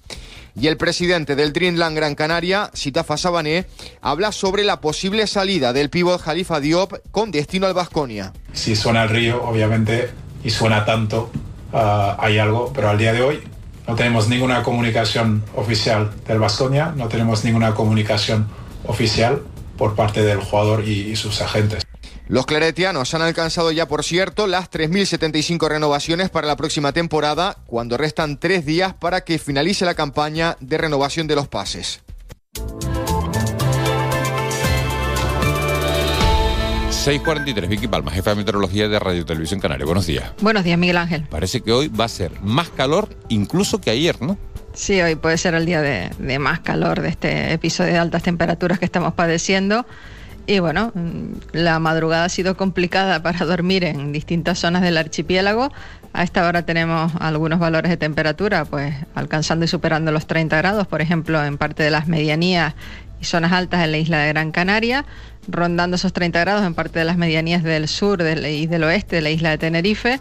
Y 0.58 0.68
el 0.68 0.77
presidente 0.77 1.36
del 1.36 1.51
Dreamland 1.51 1.98
Gran 1.98 2.15
Canaria, 2.15 2.72
Sitafa 2.74 3.18
Sabané, 3.18 3.65
habla 4.01 4.32
sobre 4.32 4.63
la 4.63 4.80
posible 4.80 5.27
salida 5.27 5.74
del 5.74 5.89
pívot 5.89 6.22
Jalifa 6.22 6.60
Diop 6.62 6.94
con 7.12 7.30
destino 7.30 7.68
al 7.68 7.74
Vasconia. 7.74 8.32
Si 8.54 8.75
suena 8.75 9.04
el 9.04 9.10
río, 9.10 9.44
obviamente, 9.44 10.12
y 10.44 10.50
suena 10.50 10.86
tanto, 10.86 11.30
ah, 11.74 12.15
hay 12.20 12.39
algo, 12.39 12.72
pero 12.74 12.89
al 12.89 12.98
día 12.98 13.12
de 13.12 13.22
hoy 13.22 13.44
no 13.88 13.96
tenemos 13.96 14.27
ninguna 14.27 14.63
comunicación 14.63 15.44
oficial 15.56 16.12
del 16.27 16.39
Vasconia, 16.39 16.94
no 16.96 17.08
tenemos 17.08 17.44
ninguna 17.44 17.75
comunicación 17.75 18.48
oficial 18.86 19.42
por 19.77 19.96
parte 19.96 20.24
del 20.24 20.39
jugador 20.39 20.88
y, 20.88 21.15
sus 21.15 21.42
agentes. 21.42 21.84
Los 22.27 22.46
claretianos 22.46 23.13
han 23.13 23.22
alcanzado 23.22 23.72
ya, 23.72 23.88
por 23.88 24.04
cierto, 24.04 24.48
las 24.48 24.72
3.075 24.72 25.68
renovaciones 25.68 26.30
para 26.30 26.48
la 26.48 26.56
próxima 26.56 26.92
temporada, 26.92 27.58
cuando 27.68 27.98
restan 27.98 28.39
tres 28.39 28.65
días 28.65 28.96
para 28.96 29.22
que 29.22 29.38
finalice 29.38 29.86
la 29.86 29.94
campaña 29.94 30.58
de 30.60 30.77
renovación 30.77 31.27
de 31.27 31.36
los 31.36 31.48
pases. 31.48 32.01
643, 37.05 37.69
Vicky 37.69 37.88
Palma, 37.88 38.09
jefa 38.09 38.31
de 38.31 38.38
meteorología 38.38 38.88
de 38.88 38.97
Radio 38.97 39.24
Televisión 39.27 39.59
Canaria. 39.59 39.85
Buenos 39.85 40.07
días. 40.07 40.31
Buenos 40.41 40.63
días, 40.63 40.75
Miguel 40.79 40.97
Ángel. 40.97 41.21
Parece 41.29 41.62
que 41.62 41.71
hoy 41.71 41.88
va 41.88 42.05
a 42.05 42.07
ser 42.07 42.31
más 42.41 42.69
calor 42.69 43.15
incluso 43.29 43.79
que 43.79 43.91
ayer, 43.91 44.19
¿no? 44.24 44.39
Sí, 44.74 45.00
hoy 45.01 45.13
puede 45.13 45.38
ser 45.38 45.53
el 45.53 45.67
día 45.67 45.83
de, 45.83 46.39
más 46.39 46.62
calor 46.62 47.01
de 47.01 47.09
este 47.09 47.53
episodio 47.53 47.93
de 47.93 48.00
altas 48.00 48.24
temperaturas 48.24 48.79
que 48.79 48.85
estamos 48.85 49.13
padeciendo. 49.13 49.85
Y 50.47 50.57
bueno, 50.57 50.93
mm, 50.95 51.33
la 51.51 51.77
madrugada 51.77 52.25
ha 52.25 52.29
sido 52.29 52.57
complicada 52.57 53.21
para 53.21 53.45
dormir 53.45 53.83
en 53.83 54.12
distintas 54.12 54.57
zonas 54.57 54.81
del 54.81 54.97
archipiélago. 54.97 55.71
A 56.12 56.24
esta 56.24 56.47
hora 56.47 56.65
tenemos 56.65 57.13
algunos 57.19 57.59
valores 57.59 57.91
de 57.91 57.97
temperatura, 57.97 58.65
pues 58.65 58.95
alcanzando 59.13 59.65
y 59.65 59.67
superando 59.67 60.12
los 60.12 60.25
30 60.25 60.57
grados, 60.57 60.88
por 60.88 61.01
ejemplo, 61.01 61.45
en 61.45 61.59
parte 61.59 61.83
de 61.83 61.91
las 61.91 62.07
medianías 62.07 62.74
y 63.21 63.25
zonas 63.25 63.51
altas 63.51 63.83
en 63.83 63.91
la 63.91 63.97
isla 64.00 64.17
de 64.17 64.29
Gran 64.29 64.51
Canaria 64.51 65.05
rondando 65.48 65.96
esos 65.96 66.14
30 66.14 66.40
grados 66.40 66.66
en 66.66 66.74
parte 66.74 67.00
de 67.00 67.06
las 67.06 67.18
medianías 67.18 67.64
del 67.64 67.88
sur 67.88 68.22
y 68.22 68.68
del 68.68 68.84
oeste 68.84 69.18
de 69.18 69.22
la 69.22 69.30
isla 69.30 69.50
de 69.50 69.58
Tenerife. 69.58 70.20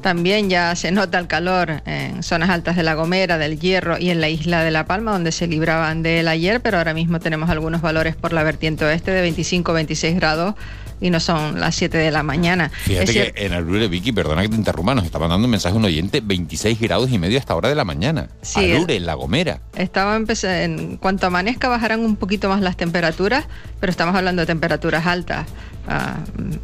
También 0.00 0.50
ya 0.50 0.74
se 0.74 0.90
nota 0.90 1.18
el 1.18 1.28
calor 1.28 1.82
en 1.86 2.22
zonas 2.22 2.50
altas 2.50 2.76
de 2.76 2.82
La 2.82 2.94
Gomera, 2.94 3.38
del 3.38 3.60
Hierro 3.60 3.98
y 3.98 4.10
en 4.10 4.20
la 4.20 4.28
isla 4.28 4.64
de 4.64 4.70
La 4.70 4.84
Palma, 4.84 5.12
donde 5.12 5.30
se 5.30 5.46
libraban 5.46 6.02
de 6.02 6.20
él 6.20 6.28
ayer, 6.28 6.60
pero 6.60 6.78
ahora 6.78 6.92
mismo 6.92 7.20
tenemos 7.20 7.50
algunos 7.50 7.82
valores 7.82 8.16
por 8.16 8.32
la 8.32 8.42
vertiente 8.42 8.84
oeste 8.84 9.12
de 9.12 9.30
25-26 9.30 10.16
grados 10.16 10.54
y 11.02 11.10
no 11.10 11.20
son 11.20 11.60
las 11.60 11.74
7 11.74 11.98
de 11.98 12.10
la 12.12 12.22
mañana. 12.22 12.70
Fíjate 12.84 13.12
que 13.12 13.32
en 13.36 13.52
Arure, 13.52 13.88
Vicky, 13.88 14.12
perdona 14.12 14.42
que 14.42 14.48
te 14.48 14.54
interrumpa, 14.54 14.94
nos 14.94 15.04
está 15.04 15.18
mandando 15.18 15.46
un 15.46 15.50
mensaje 15.50 15.76
un 15.76 15.84
oyente, 15.84 16.22
26 16.24 16.80
grados 16.80 17.10
y 17.10 17.18
medio 17.18 17.38
hasta 17.38 17.54
hora 17.56 17.68
de 17.68 17.74
la 17.74 17.84
mañana. 17.84 18.28
Sí, 18.40 18.72
Arure, 18.72 18.96
en 18.96 19.06
La 19.06 19.14
Gomera. 19.14 19.60
Estaba 19.74 20.16
en 20.16 20.96
cuanto 20.98 21.26
amanezca 21.26 21.68
bajarán 21.68 22.04
un 22.04 22.14
poquito 22.14 22.48
más 22.48 22.60
las 22.60 22.76
temperaturas, 22.76 23.46
pero 23.80 23.90
estamos 23.90 24.14
hablando 24.14 24.42
de 24.42 24.46
temperaturas 24.46 25.04
altas. 25.06 25.48
Ah, 25.88 26.18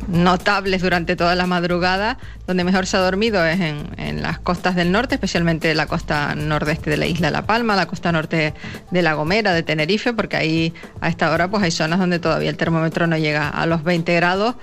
notables 0.06 0.80
durante 0.80 1.16
toda 1.16 1.34
la 1.34 1.46
madrugada. 1.46 2.18
Donde 2.46 2.64
mejor 2.64 2.87
se 2.87 2.96
ha 2.96 3.00
dormido 3.00 3.44
es 3.44 3.60
en, 3.60 3.88
en, 3.96 4.22
las 4.22 4.38
costas 4.38 4.76
del 4.76 4.92
norte, 4.92 5.16
especialmente 5.16 5.75
la 5.75 5.87
costa 5.87 6.34
nordeste 6.34 6.90
de 6.90 6.96
la 6.96 7.06
isla 7.06 7.30
La 7.30 7.44
Palma, 7.44 7.75
la 7.75 7.87
costa 7.87 8.12
norte 8.12 8.54
de 8.90 9.02
La 9.02 9.14
Gomera, 9.14 9.52
de 9.52 9.62
Tenerife, 9.62 10.12
porque 10.12 10.37
ahí 10.37 10.75
a 11.00 11.08
esta 11.08 11.30
hora 11.32 11.48
pues 11.48 11.62
hay 11.62 11.70
zonas 11.70 11.98
donde 11.98 12.18
todavía 12.18 12.50
el 12.50 12.56
termómetro 12.56 13.06
no 13.06 13.16
llega 13.16 13.48
a 13.48 13.66
los 13.66 13.82
20 13.82 14.14
grados. 14.14 14.54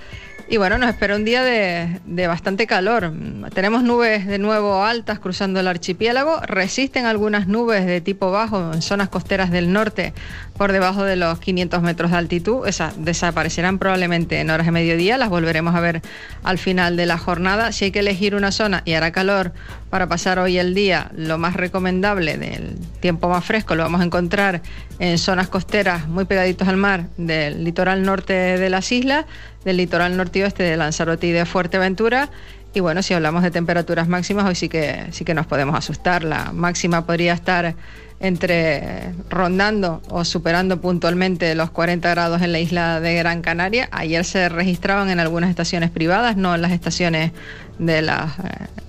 Y 0.48 0.58
bueno, 0.58 0.78
nos 0.78 0.90
espera 0.90 1.16
un 1.16 1.24
día 1.24 1.42
de, 1.42 2.26
bastante 2.28 2.68
calor. 2.68 3.12
Tenemos 3.52 3.82
nubes 3.82 4.26
de 4.26 4.38
nuevo 4.38 4.84
altas 4.84 5.18
cruzando 5.18 5.58
el 5.58 5.66
archipiélago. 5.66 6.40
Resisten 6.46 7.04
algunas 7.04 7.48
nubes 7.48 7.84
de 7.84 8.00
tipo 8.00 8.30
bajo 8.30 8.72
en 8.72 8.80
zonas 8.80 9.08
costeras 9.08 9.50
del 9.50 9.72
norte 9.72 10.14
por 10.56 10.70
debajo 10.70 11.02
de 11.02 11.16
los 11.16 11.40
500 11.40 11.82
metros 11.82 12.12
de 12.12 12.18
altitud. 12.18 12.66
Esas 12.68 12.94
desaparecerán 13.04 13.80
probablemente 13.80 14.38
en 14.38 14.50
horas 14.50 14.66
de 14.66 14.72
mediodía. 14.72 15.18
Las 15.18 15.30
volveremos 15.30 15.74
a 15.74 15.80
ver 15.80 16.00
al 16.44 16.58
final 16.58 16.96
de 16.96 17.06
la 17.06 17.18
jornada. 17.18 17.72
Si 17.72 17.86
hay 17.86 17.90
que 17.90 17.98
elegir 17.98 18.36
una 18.36 18.52
zona 18.52 18.82
y 18.84 18.92
hará 18.92 19.10
calor 19.10 19.52
para 19.90 20.08
pasar 20.08 20.38
hoy 20.38 20.58
el 20.58 20.74
día, 20.74 21.10
lo 21.14 21.38
más 21.38 21.54
recomendable 21.54 22.36
del 22.36 22.78
tiempo 23.00 23.28
más 23.28 23.44
fresco 23.44 23.74
lo 23.74 23.82
vamos 23.84 24.00
a 24.00 24.04
encontrar 24.04 24.62
en 24.98 25.18
zonas 25.18 25.48
costeras 25.48 26.08
muy 26.08 26.24
pegaditos 26.24 26.66
al 26.68 26.76
mar 26.76 27.06
del 27.16 27.64
litoral 27.64 28.02
norte 28.02 28.32
de 28.32 28.70
las 28.70 28.90
islas, 28.90 29.26
del 29.64 29.76
litoral 29.76 30.16
norte 30.16 30.42
oeste 30.42 30.62
de 30.62 30.76
Lanzarote 30.76 31.26
y 31.28 31.32
de 31.32 31.46
Fuerteventura. 31.46 32.30
Y 32.74 32.80
bueno, 32.80 33.02
si 33.02 33.14
hablamos 33.14 33.42
de 33.42 33.50
temperaturas 33.50 34.06
máximas, 34.06 34.44
hoy 34.44 34.54
sí 34.54 34.68
que, 34.68 35.06
sí 35.10 35.24
que 35.24 35.32
nos 35.32 35.46
podemos 35.46 35.74
asustar. 35.74 36.24
La 36.24 36.52
máxima 36.52 37.06
podría 37.06 37.32
estar 37.32 37.74
entre 38.20 39.12
rondando 39.28 40.02
o 40.08 40.24
superando 40.24 40.80
puntualmente 40.80 41.54
los 41.54 41.70
40 41.70 42.08
grados 42.10 42.42
en 42.42 42.52
la 42.52 42.58
isla 42.58 43.00
de 43.00 43.14
Gran 43.14 43.42
Canaria. 43.42 43.88
Ayer 43.92 44.24
se 44.24 44.48
registraban 44.48 45.10
en 45.10 45.20
algunas 45.20 45.50
estaciones 45.50 45.90
privadas, 45.90 46.36
no 46.36 46.54
en 46.54 46.62
las 46.62 46.72
estaciones 46.72 47.32
de 47.78 48.02
las 48.02 48.38
eh, 48.38 48.42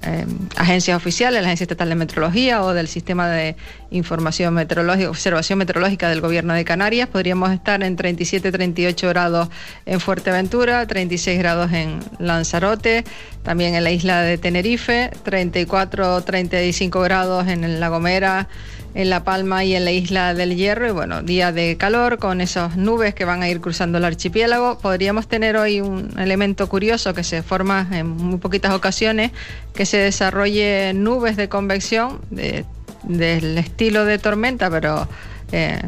eh, 0.03 0.25
agencias 0.55 0.95
oficiales, 0.95 1.41
la 1.41 1.47
Agencia 1.47 1.65
Estatal 1.65 1.89
de 1.89 1.95
Meteorología 1.95 2.63
o 2.63 2.73
del 2.73 2.87
Sistema 2.87 3.27
de 3.27 3.55
Información 3.91 4.53
Meteorológica, 4.53 5.09
Observación 5.09 5.59
Meteorológica 5.59 6.09
del 6.09 6.21
Gobierno 6.21 6.53
de 6.53 6.63
Canarias. 6.63 7.09
Podríamos 7.09 7.51
estar 7.51 7.83
en 7.83 7.97
37-38 7.97 9.09
grados 9.09 9.49
en 9.85 9.99
Fuerteventura, 9.99 10.85
36 10.87 11.39
grados 11.39 11.71
en 11.73 11.99
Lanzarote, 12.19 13.03
también 13.43 13.75
en 13.75 13.83
la 13.83 13.91
isla 13.91 14.21
de 14.21 14.37
Tenerife, 14.37 15.11
34-35 15.25 17.03
grados 17.03 17.47
en 17.47 17.79
La 17.79 17.89
Gomera 17.89 18.47
en 18.93 19.09
La 19.09 19.23
Palma 19.23 19.63
y 19.63 19.75
en 19.75 19.85
la 19.85 19.91
isla 19.91 20.33
del 20.33 20.55
Hierro. 20.55 20.87
Y 20.87 20.91
bueno, 20.91 21.21
día 21.21 21.51
de 21.51 21.77
calor 21.77 22.17
con 22.17 22.41
esas 22.41 22.77
nubes 22.77 23.13
que 23.13 23.25
van 23.25 23.43
a 23.43 23.49
ir 23.49 23.61
cruzando 23.61 23.97
el 23.97 24.05
archipiélago. 24.05 24.79
Podríamos 24.79 25.27
tener 25.27 25.57
hoy 25.57 25.81
un 25.81 26.17
elemento 26.19 26.67
curioso 26.67 27.13
que 27.13 27.23
se 27.23 27.43
forma 27.43 27.87
en 27.91 28.07
muy 28.07 28.37
poquitas 28.37 28.73
ocasiones, 28.73 29.31
que 29.73 29.85
se 29.85 29.97
desarrolle 29.97 30.93
nubes 30.93 31.37
de 31.37 31.49
convección 31.49 32.19
del 32.29 33.57
estilo 33.57 34.05
de 34.05 34.17
tormenta, 34.17 34.69
pero 34.69 35.07
eh, 35.51 35.81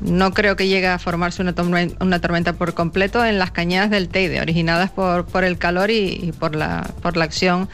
no 0.00 0.32
creo 0.32 0.56
que 0.56 0.68
llegue 0.68 0.88
a 0.88 0.98
formarse 0.98 1.40
una, 1.40 1.54
tormenta, 1.54 2.04
una 2.04 2.20
tormenta 2.20 2.52
por 2.52 2.74
completo 2.74 3.24
en 3.24 3.38
las 3.38 3.50
cañadas 3.50 3.90
del 3.90 4.08
Teide, 4.08 4.40
originadas 4.40 4.90
por, 4.90 5.24
por 5.26 5.44
el 5.44 5.56
calor 5.56 5.90
y, 5.90 6.20
y 6.22 6.32
por, 6.32 6.54
la, 6.54 6.90
por 7.00 7.16
la 7.16 7.24
acción 7.24 7.68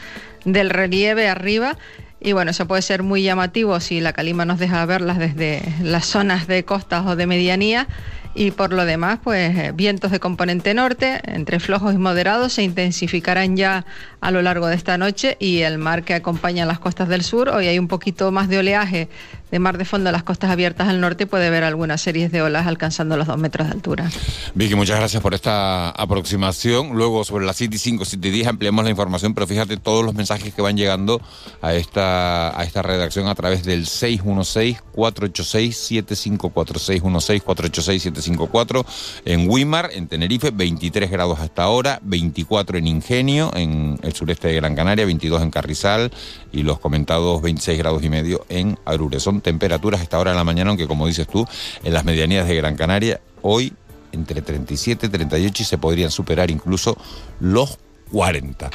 del 0.45 0.69
relieve 0.69 1.27
arriba. 1.27 1.77
Y 2.19 2.31
bueno, 2.31 2.51
eso 2.51 2.67
puede 2.67 2.81
ser 2.81 3.03
muy 3.03 3.21
llamativo 3.21 3.79
si 3.79 3.99
la 3.99 4.11
calima 4.13 4.43
nos 4.43 4.57
deja 4.57 4.85
verlas 4.85 5.19
desde 5.19 5.61
las 5.81 6.05
zonas 6.05 6.47
de 6.47 6.65
costas 6.65 7.05
o 7.05 7.15
de 7.15 7.27
medianía. 7.27 7.87
Y 8.33 8.51
por 8.51 8.71
lo 8.71 8.85
demás, 8.85 9.19
pues 9.23 9.55
eh, 9.57 9.71
vientos 9.73 10.11
de 10.11 10.19
componente 10.19 10.75
norte, 10.75 11.21
entre 11.25 11.59
flojos 11.59 11.95
y 11.95 11.97
moderados, 11.97 12.53
se 12.53 12.61
intensificarán 12.61 13.57
ya 13.57 13.85
a 14.21 14.29
lo 14.29 14.43
largo 14.43 14.67
de 14.67 14.75
esta 14.75 14.97
noche 14.97 15.37
y 15.39 15.61
el 15.61 15.79
mar 15.79 16.03
que 16.03 16.13
acompaña 16.13 16.65
las 16.65 16.77
costas 16.77 17.07
del 17.07 17.23
sur, 17.23 17.49
hoy 17.49 17.67
hay 17.67 17.79
un 17.79 17.87
poquito 17.87 18.31
más 18.31 18.47
de 18.47 18.59
oleaje 18.59 19.09
de 19.51 19.59
mar 19.59 19.77
de 19.77 19.85
fondo 19.85 20.09
a 20.09 20.11
las 20.11 20.23
costas 20.23 20.49
abiertas 20.49 20.87
al 20.87 20.99
norte, 20.99 21.27
puede 21.27 21.49
ver 21.49 21.63
algunas 21.63 22.01
series 22.01 22.31
de 22.31 22.41
olas 22.41 22.67
alcanzando 22.67 23.17
los 23.17 23.27
dos 23.27 23.37
metros 23.37 23.67
de 23.67 23.73
altura. 23.73 24.09
Vicky, 24.55 24.75
muchas 24.75 24.99
gracias 24.99 25.21
por 25.21 25.33
esta 25.33 25.89
aproximación. 25.91 26.93
Luego 26.93 27.23
sobre 27.23 27.45
la 27.45 27.53
City 27.53 27.77
5, 27.77 28.05
City 28.05 28.31
10 28.31 28.47
ampliamos 28.47 28.83
la 28.83 28.89
información, 28.89 29.33
pero 29.33 29.47
fíjate 29.47 29.77
todos 29.77 30.03
los 30.03 30.15
mensajes 30.15 30.53
que 30.53 30.61
van 30.61 30.77
llegando 30.77 31.21
a 31.61 31.73
esta, 31.73 32.59
a 32.59 32.63
esta 32.63 32.81
redacción 32.81 33.27
a 33.27 33.35
través 33.35 33.63
del 33.63 33.85
616-486-754. 33.85 36.57
616-486-754 36.57 38.85
en 39.25 39.49
Wimar, 39.49 39.89
en 39.93 40.07
Tenerife, 40.07 40.51
23 40.51 41.09
grados 41.09 41.39
hasta 41.39 41.63
ahora, 41.63 41.99
24 42.03 42.77
en 42.77 42.87
Ingenio, 42.87 43.51
en 43.55 43.99
el 44.01 44.13
sureste 44.13 44.49
de 44.49 44.55
Gran 44.55 44.75
Canaria, 44.75 45.05
22 45.05 45.41
en 45.41 45.51
Carrizal 45.51 46.11
y 46.51 46.63
los 46.63 46.79
comentados 46.79 47.41
26 47.41 47.77
grados 47.77 48.03
y 48.03 48.09
medio 48.09 48.45
en 48.49 48.77
Arure. 48.85 49.19
Son 49.19 49.36
temperaturas 49.41 49.99
a 49.99 50.03
esta 50.03 50.19
hora 50.19 50.31
de 50.31 50.37
la 50.37 50.43
mañana, 50.43 50.69
aunque 50.69 50.87
como 50.87 51.07
dices 51.07 51.27
tú, 51.27 51.47
en 51.83 51.93
las 51.93 52.05
medianías 52.05 52.47
de 52.47 52.55
Gran 52.55 52.75
Canaria, 52.75 53.21
hoy 53.41 53.73
entre 54.11 54.41
37 54.41 55.07
y 55.07 55.09
38 55.09 55.63
y 55.63 55.65
se 55.65 55.77
podrían 55.77 56.11
superar 56.11 56.49
incluso 56.49 56.97
los 57.39 57.77
40. 58.11 58.69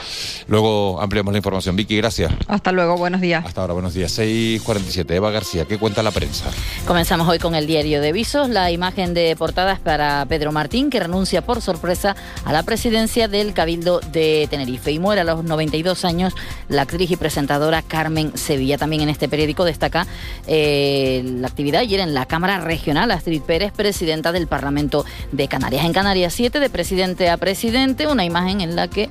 Luego 0.48 1.00
ampliamos 1.00 1.32
la 1.32 1.38
información. 1.38 1.76
Vicky, 1.76 1.96
gracias. 1.96 2.32
Hasta 2.48 2.72
luego, 2.72 2.96
buenos 2.96 3.20
días. 3.20 3.44
Hasta 3.44 3.60
ahora, 3.60 3.74
buenos 3.74 3.94
días. 3.94 4.18
6.47. 4.18 5.10
Eva 5.14 5.30
García, 5.30 5.64
¿qué 5.64 5.78
cuenta 5.78 6.02
la 6.02 6.10
prensa? 6.10 6.50
Comenzamos 6.86 7.28
hoy 7.28 7.38
con 7.38 7.54
el 7.54 7.66
diario 7.66 8.00
de 8.00 8.12
Visos. 8.12 8.48
La 8.48 8.70
imagen 8.70 9.14
de 9.14 9.34
portada 9.36 9.72
es 9.72 9.80
para 9.80 10.26
Pedro 10.26 10.52
Martín, 10.52 10.90
que 10.90 11.00
renuncia 11.00 11.42
por 11.42 11.60
sorpresa 11.60 12.16
a 12.44 12.52
la 12.52 12.62
presidencia 12.62 13.28
del 13.28 13.54
Cabildo 13.54 14.00
de 14.00 14.46
Tenerife 14.50 14.92
y 14.92 14.98
muere 14.98 15.22
a 15.22 15.24
los 15.24 15.44
92 15.44 16.04
años 16.04 16.34
la 16.68 16.82
actriz 16.82 17.10
y 17.10 17.16
presentadora 17.16 17.82
Carmen 17.82 18.36
Sevilla. 18.36 18.78
También 18.78 19.02
en 19.02 19.08
este 19.08 19.28
periódico 19.28 19.64
destaca 19.64 20.06
eh, 20.46 21.22
la 21.24 21.48
actividad 21.48 21.82
ayer 21.82 22.00
en 22.00 22.14
la 22.14 22.26
Cámara 22.26 22.60
Regional. 22.60 23.10
Astrid 23.10 23.42
Pérez, 23.42 23.72
presidenta 23.72 24.32
del 24.32 24.46
Parlamento 24.46 25.04
de 25.32 25.48
Canarias. 25.48 25.84
En 25.84 25.92
Canarias 25.92 26.34
7, 26.34 26.60
de 26.60 26.70
presidente 26.70 27.30
a 27.30 27.36
presidente, 27.36 28.06
una 28.06 28.24
imagen 28.24 28.60
en 28.60 28.76
la 28.76 28.88
que 28.88 29.10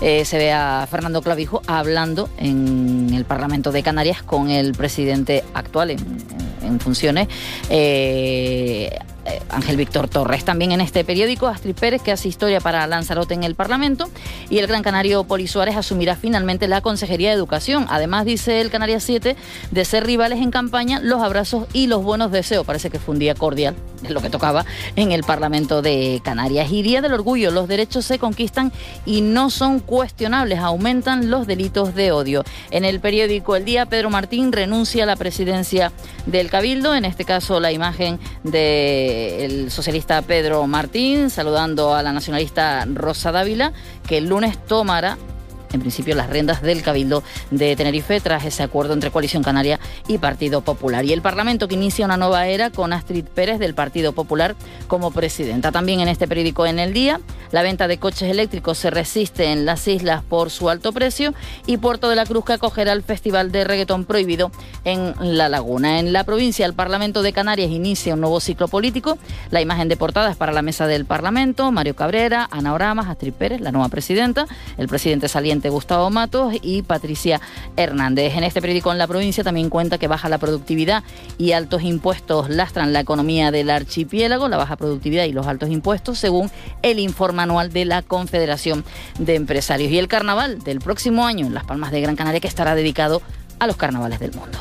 eh, 0.00 0.24
se 0.24 0.38
ve 0.38 0.52
a 0.52 0.86
Fernando 0.90 1.22
Clavijo 1.22 1.62
hablando 1.66 2.28
en 2.38 3.12
el 3.14 3.24
Parlamento 3.24 3.72
de 3.72 3.82
Canarias 3.82 4.22
con 4.22 4.50
el 4.50 4.72
presidente 4.72 5.44
actual 5.54 5.90
en, 5.90 6.80
funciones. 6.80 7.28
Eh, 7.70 8.90
Ángel 9.50 9.76
Víctor 9.76 10.08
Torres. 10.08 10.44
También 10.44 10.72
en 10.72 10.80
este 10.80 11.04
periódico, 11.04 11.46
Astrid 11.46 11.74
Pérez, 11.74 12.02
que 12.02 12.12
hace 12.12 12.28
historia 12.28 12.60
para 12.60 12.86
Lanzarote 12.86 13.34
en 13.34 13.44
el 13.44 13.54
Parlamento, 13.54 14.08
y 14.50 14.58
el 14.58 14.66
gran 14.66 14.82
canario 14.82 15.24
Poli 15.24 15.46
Suárez 15.46 15.76
asumirá 15.76 16.16
finalmente 16.16 16.68
la 16.68 16.80
Consejería 16.80 17.30
de 17.30 17.36
Educación. 17.36 17.86
Además, 17.88 18.24
dice 18.24 18.60
el 18.60 18.70
Canarias 18.70 19.02
7, 19.04 19.36
de 19.70 19.84
ser 19.84 20.06
rivales 20.06 20.40
en 20.40 20.50
campaña, 20.50 21.00
los 21.00 21.22
abrazos 21.22 21.66
y 21.72 21.86
los 21.86 22.02
buenos 22.02 22.30
deseos. 22.30 22.66
Parece 22.66 22.90
que 22.90 22.98
fue 22.98 23.14
un 23.14 23.18
día 23.18 23.34
cordial, 23.34 23.74
es 24.02 24.10
lo 24.10 24.20
que 24.20 24.30
tocaba 24.30 24.64
en 24.94 25.12
el 25.12 25.22
Parlamento 25.24 25.82
de 25.82 26.20
Canarias. 26.24 26.70
Y 26.70 26.82
Día 26.82 27.00
del 27.00 27.12
Orgullo, 27.12 27.50
los 27.50 27.68
derechos 27.68 28.04
se 28.04 28.18
conquistan 28.18 28.72
y 29.04 29.20
no 29.20 29.50
son 29.50 29.80
cuestionables, 29.86 30.58
aumentan 30.58 31.30
los 31.30 31.46
delitos 31.46 31.94
de 31.94 32.12
odio. 32.12 32.44
En 32.70 32.84
el 32.84 33.00
periódico 33.00 33.56
El 33.56 33.64
Día, 33.64 33.86
Pedro 33.86 34.10
Martín 34.10 34.52
renuncia 34.52 35.04
a 35.04 35.06
la 35.06 35.16
presidencia 35.16 35.92
del 36.26 36.50
Cabildo, 36.50 36.94
en 36.94 37.04
este 37.04 37.24
caso 37.24 37.60
la 37.60 37.72
imagen 37.72 38.18
de 38.42 39.44
el 39.44 39.70
socialista 39.70 40.20
Pedro 40.22 40.66
Martín, 40.66 41.30
saludando 41.30 41.94
a 41.94 42.02
la 42.02 42.12
nacionalista 42.12 42.84
Rosa 42.92 43.32
Dávila, 43.32 43.72
que 44.06 44.18
el 44.18 44.28
lunes 44.28 44.58
tomará 44.66 45.16
en 45.72 45.80
principio 45.80 46.14
las 46.14 46.30
riendas 46.30 46.62
del 46.62 46.82
Cabildo 46.82 47.22
de 47.50 47.76
Tenerife 47.76 48.20
tras 48.20 48.44
ese 48.44 48.62
acuerdo 48.62 48.94
entre 48.94 49.10
Coalición 49.10 49.42
Canaria 49.42 49.80
y 50.08 50.18
Partido 50.18 50.60
Popular. 50.60 51.04
Y 51.04 51.12
el 51.12 51.22
Parlamento 51.22 51.68
que 51.68 51.74
inicia 51.74 52.04
una 52.04 52.16
nueva 52.16 52.46
era 52.46 52.70
con 52.70 52.92
Astrid 52.92 53.24
Pérez 53.24 53.58
del 53.58 53.74
Partido 53.74 54.12
Popular 54.12 54.54
como 54.88 55.10
presidenta. 55.10 55.72
También 55.72 56.00
en 56.00 56.08
este 56.08 56.28
periódico 56.28 56.66
en 56.66 56.78
el 56.78 56.92
día, 56.92 57.20
la 57.52 57.62
venta 57.62 57.88
de 57.88 57.98
coches 57.98 58.30
eléctricos 58.30 58.78
se 58.78 58.90
resiste 58.90 59.52
en 59.52 59.66
las 59.66 59.86
islas 59.88 60.22
por 60.22 60.50
su 60.50 60.68
alto 60.70 60.92
precio 60.92 61.34
y 61.66 61.76
Puerto 61.78 62.08
de 62.08 62.16
la 62.16 62.26
Cruz 62.26 62.44
que 62.44 62.54
acogerá 62.54 62.92
el 62.92 63.02
Festival 63.02 63.52
de 63.52 63.64
Reggaetón 63.64 64.04
Prohibido 64.04 64.50
en 64.84 65.14
La 65.20 65.48
Laguna. 65.48 65.98
En 65.98 66.12
la 66.12 66.24
provincia, 66.24 66.66
el 66.66 66.74
Parlamento 66.74 67.22
de 67.22 67.32
Canarias 67.32 67.70
inicia 67.70 68.14
un 68.14 68.20
nuevo 68.20 68.40
ciclo 68.40 68.68
político. 68.68 69.18
La 69.50 69.60
imagen 69.60 69.88
de 69.88 69.96
portada 69.96 70.30
es 70.30 70.36
para 70.36 70.52
la 70.52 70.62
mesa 70.62 70.86
del 70.86 71.04
Parlamento, 71.04 71.70
Mario 71.72 71.96
Cabrera, 71.96 72.48
Ana 72.50 72.74
Oramas, 72.74 73.08
Astrid 73.08 73.32
Pérez, 73.32 73.60
la 73.60 73.72
nueva 73.72 73.88
presidenta, 73.88 74.46
el 74.76 74.88
presidente 74.88 75.28
saliente 75.28 75.55
Gustavo 75.64 76.10
Matos 76.10 76.54
y 76.62 76.82
Patricia 76.82 77.40
Hernández. 77.76 78.34
En 78.36 78.44
este 78.44 78.60
periódico 78.60 78.92
en 78.92 78.98
la 78.98 79.06
provincia 79.06 79.42
también 79.42 79.70
cuenta 79.70 79.98
que 79.98 80.08
baja 80.08 80.28
la 80.28 80.38
productividad 80.38 81.02
y 81.38 81.52
altos 81.52 81.82
impuestos 81.82 82.48
lastran 82.48 82.92
la 82.92 83.00
economía 83.00 83.50
del 83.50 83.70
archipiélago, 83.70 84.48
la 84.48 84.56
baja 84.56 84.76
productividad 84.76 85.24
y 85.24 85.32
los 85.32 85.46
altos 85.46 85.70
impuestos, 85.70 86.18
según 86.18 86.50
el 86.82 86.98
informe 86.98 87.42
anual 87.42 87.72
de 87.72 87.84
la 87.84 88.02
Confederación 88.02 88.84
de 89.18 89.34
Empresarios. 89.34 89.90
Y 89.90 89.98
el 89.98 90.08
carnaval 90.08 90.62
del 90.62 90.80
próximo 90.80 91.26
año 91.26 91.46
en 91.46 91.54
Las 91.54 91.64
Palmas 91.64 91.90
de 91.90 92.00
Gran 92.00 92.16
Canaria 92.16 92.40
que 92.40 92.48
estará 92.48 92.74
dedicado 92.74 93.22
a 93.58 93.66
los 93.66 93.76
carnavales 93.76 94.20
del 94.20 94.32
mundo. 94.32 94.58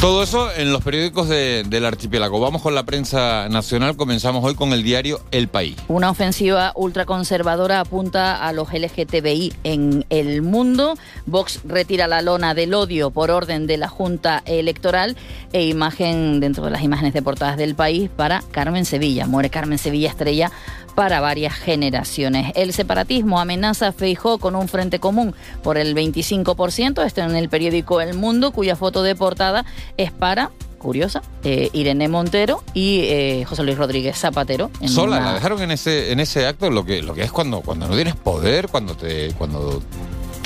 Todo 0.00 0.22
eso 0.22 0.52
en 0.52 0.72
los 0.72 0.84
periódicos 0.84 1.28
de- 1.28 1.64
del 1.66 1.84
archipiélago. 1.86 2.38
Vamos 2.38 2.60
con 2.62 2.74
la 2.74 2.84
prensa 2.84 3.48
nacional. 3.48 3.96
Comenzamos 3.96 4.44
hoy 4.44 4.54
con 4.54 4.72
el 4.72 4.82
diario 4.82 5.20
El 5.30 5.48
País. 5.48 5.74
Una 5.88 6.10
ofensiva 6.10 6.72
ultraconservadora 6.76 7.80
apunta 7.80 8.46
a 8.46 8.52
los 8.52 8.68
LGTBI 8.72 9.54
en 9.64 10.04
el 10.10 10.42
mundo. 10.42 10.94
Vox 11.24 11.60
retira 11.64 12.06
la 12.08 12.20
lona 12.22 12.52
del 12.54 12.74
odio 12.74 13.10
por 13.10 13.30
orden 13.30 13.66
de 13.66 13.78
la 13.78 13.88
Junta 13.88 14.42
Electoral 14.44 15.16
e 15.52 15.64
imagen 15.66 16.40
dentro 16.40 16.64
de 16.66 16.70
las 16.72 16.82
imágenes 16.82 17.14
de 17.14 17.22
portadas 17.22 17.56
del 17.56 17.74
país 17.74 18.10
para 18.14 18.42
Carmen 18.52 18.84
Sevilla. 18.84 19.26
Muere 19.26 19.48
Carmen 19.50 19.78
Sevilla 19.78 20.10
Estrella 20.10 20.52
para 20.96 21.20
varias 21.20 21.54
generaciones. 21.54 22.50
El 22.56 22.72
separatismo 22.72 23.38
amenaza 23.38 23.88
a 23.88 23.92
Feijó 23.92 24.38
con 24.38 24.56
un 24.56 24.66
frente 24.66 24.98
común 24.98 25.34
por 25.62 25.78
el 25.78 25.94
25%. 25.94 27.04
Esto 27.06 27.20
en 27.20 27.36
el 27.36 27.48
periódico 27.48 28.00
El 28.00 28.14
Mundo, 28.14 28.50
cuya 28.50 28.74
foto 28.74 29.04
de 29.04 29.14
portada 29.14 29.64
es 29.96 30.10
para 30.10 30.50
curiosa, 30.78 31.20
eh, 31.42 31.68
Irene 31.72 32.08
Montero 32.08 32.62
y 32.72 33.00
eh, 33.04 33.44
José 33.48 33.62
Luis 33.64 33.76
Rodríguez 33.78 34.16
Zapatero. 34.18 34.70
en 34.80 34.88
Sola, 34.88 35.16
una- 35.18 35.26
la 35.26 35.34
dejaron 35.34 35.60
en 35.62 35.70
ese, 35.72 36.12
en 36.12 36.20
ese 36.20 36.46
acto, 36.46 36.70
lo 36.70 36.84
que, 36.84 37.02
lo 37.02 37.12
que 37.14 37.22
es 37.22 37.32
cuando, 37.32 37.60
cuando 37.60 37.88
no 37.88 37.94
tienes 37.94 38.14
poder, 38.14 38.68
cuando 38.68 38.94
te, 38.96 39.32
cuando 39.32 39.82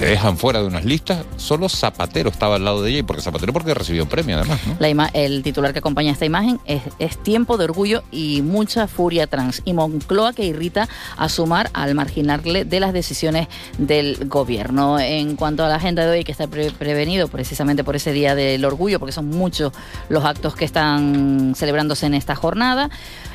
te 0.01 0.07
dejan 0.07 0.39
fuera 0.39 0.61
de 0.63 0.67
unas 0.67 0.87
listas, 0.87 1.27
solo 1.37 1.69
Zapatero 1.69 2.31
estaba 2.31 2.57
al 2.57 2.65
lado 2.65 2.83
de 2.83 2.89
ella, 2.89 2.99
y 3.01 3.03
porque 3.03 3.21
Zapatero 3.21 3.53
porque 3.53 3.75
recibió 3.75 4.09
premio 4.09 4.39
además. 4.39 4.59
La 4.79 4.89
ima- 4.89 5.11
el 5.13 5.43
titular 5.43 5.75
que 5.75 5.81
acompaña 5.81 6.11
esta 6.11 6.25
imagen 6.25 6.59
es, 6.65 6.81
tiempo 7.19 7.59
de 7.59 7.65
orgullo 7.65 8.03
y 8.11 8.41
mucha 8.41 8.89
furia 8.89 9.27
trans. 9.27 9.61
Y 9.67 9.75
Moncloa 9.75 10.33
que 10.33 10.47
irrita 10.47 10.89
a 11.19 11.29
sumar 11.29 11.69
al 11.75 11.95
marginarle 11.95 12.65
de 12.65 12.81
las 12.81 12.95
decisiones 12.95 13.49
del 13.77 14.27
gobierno. 14.27 14.99
En 14.99 15.37
cuanto 15.37 15.67
a 15.67 15.69
la 15.69 15.75
agenda 15.75 16.07
de 16.07 16.11
hoy, 16.13 16.25
que 16.25 16.33
pre- 16.49 16.71
prevenido 16.71 17.29
precisamente 17.29 17.85
por 17.85 17.95
ese 17.95 18.13
día 18.13 18.35
del 18.35 18.65
orgullo, 18.65 18.99
porque 19.01 19.13
son 19.13 19.29
muchos 19.29 19.71
los 20.09 20.25
actos 20.25 20.55
que 20.57 20.65
están 20.65 21.53
celebrándose 21.55 22.07
en 22.07 22.15
esta 22.15 22.35
jornada. 22.35 22.89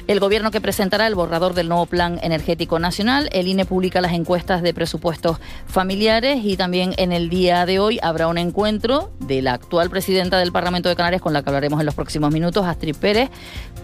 El 0.07 0.19
gobierno 0.19 0.51
que 0.51 0.61
presentará 0.61 1.07
el 1.07 1.15
borrador 1.15 1.55
del 1.55 1.67
nuevo 1.67 1.87
Plan 1.87 2.19
Energético 2.21 2.77
Nacional. 2.77 3.27
El 3.31 3.47
INE 3.47 3.65
publica 3.65 4.01
las 4.01 4.13
encuestas 4.13 4.61
de 4.61 4.71
presupuestos 4.71 5.39
familiares 5.65 6.41
y 6.43 6.57
también 6.57 6.93
en 6.97 7.11
el 7.11 7.27
día 7.27 7.65
de 7.65 7.79
hoy 7.79 7.97
habrá 8.03 8.27
un 8.27 8.37
encuentro 8.37 9.09
de 9.21 9.41
la 9.41 9.53
actual 9.53 9.89
presidenta 9.89 10.37
del 10.37 10.51
Parlamento 10.51 10.89
de 10.89 10.95
Canarias, 10.95 11.23
con 11.23 11.33
la 11.33 11.41
que 11.41 11.49
hablaremos 11.49 11.79
en 11.79 11.87
los 11.87 11.95
próximos 11.95 12.31
minutos, 12.31 12.67
Astrid 12.67 12.95
Pérez, 12.95 13.31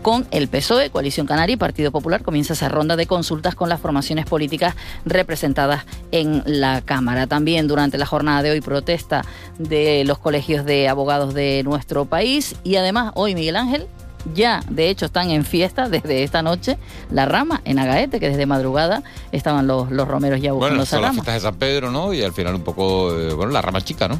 con 0.03 0.27
el 0.29 0.47
PSOE, 0.47 0.91
Coalición 0.91 1.25
Canaria 1.25 1.55
y 1.55 1.57
Partido 1.57 1.91
Popular. 1.91 2.21
Comienza 2.21 2.53
esa 2.53 2.69
ronda 2.69 2.95
de 2.95 3.07
consultas 3.07 3.55
con 3.55 3.67
las 3.67 3.79
formaciones 3.79 4.27
políticas 4.27 4.75
representadas 5.05 5.85
en 6.11 6.43
la 6.45 6.81
Cámara. 6.81 7.25
También 7.25 7.67
durante 7.67 7.97
la 7.97 8.05
jornada 8.05 8.43
de 8.43 8.51
hoy 8.51 8.61
protesta 8.61 9.23
de 9.57 10.03
los 10.05 10.19
colegios 10.19 10.65
de 10.65 10.87
abogados 10.87 11.33
de 11.33 11.63
nuestro 11.63 12.05
país 12.05 12.55
y 12.63 12.75
además 12.75 13.11
hoy 13.15 13.33
Miguel 13.33 13.55
Ángel 13.55 13.87
ya, 14.33 14.61
de 14.69 14.89
hecho, 14.89 15.05
están 15.05 15.29
en 15.31 15.43
fiesta 15.45 15.89
desde 15.89 16.23
esta 16.23 16.41
noche 16.41 16.77
la 17.11 17.25
rama 17.25 17.61
en 17.65 17.79
Agaete, 17.79 18.19
que 18.19 18.29
desde 18.29 18.45
madrugada 18.45 19.03
estaban 19.31 19.67
los, 19.67 19.91
los 19.91 20.07
romeros 20.07 20.39
ya 20.41 20.51
buscando 20.53 20.69
Bueno, 20.75 20.83
esa 20.83 20.95
son 20.97 21.01
las 21.03 21.13
fiestas 21.13 21.33
de 21.35 21.39
San 21.41 21.55
Pedro, 21.55 21.91
¿no? 21.91 22.13
Y 22.13 22.23
al 22.23 22.33
final 22.33 22.55
un 22.55 22.63
poco, 22.63 23.17
eh, 23.17 23.33
bueno, 23.33 23.51
la 23.51 23.61
rama 23.61 23.81
chica, 23.81 24.07
¿no? 24.07 24.15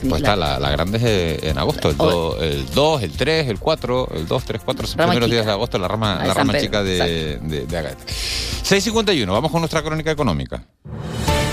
Sí, 0.00 0.08
pues 0.08 0.22
la- 0.22 0.28
está, 0.30 0.36
la, 0.36 0.58
la 0.58 0.70
grande 0.70 0.96
es 0.98 1.04
eh, 1.04 1.50
en 1.50 1.58
agosto, 1.58 1.90
el, 1.90 1.96
O- 1.98 2.10
do- 2.10 2.38
el 2.40 2.64
2, 2.70 3.02
el 3.02 3.12
3, 3.12 3.48
el 3.48 3.58
4, 3.58 4.08
el 4.14 4.26
2, 4.26 4.44
3, 4.44 4.62
4, 4.64 4.82
los 4.82 4.94
primeros 4.94 5.14
chica. 5.16 5.26
días 5.34 5.46
de 5.46 5.52
agosto, 5.52 5.78
la 5.78 5.88
rama, 5.88 6.22
la 6.24 6.32
rama 6.32 6.52
Pedro, 6.52 6.64
chica 6.64 6.82
de, 6.82 7.38
de, 7.42 7.66
de 7.66 7.76
Agaete. 7.78 8.04
6.51, 8.06 9.26
vamos 9.30 9.50
con 9.50 9.60
nuestra 9.60 9.82
crónica 9.82 10.10
económica. 10.10 10.62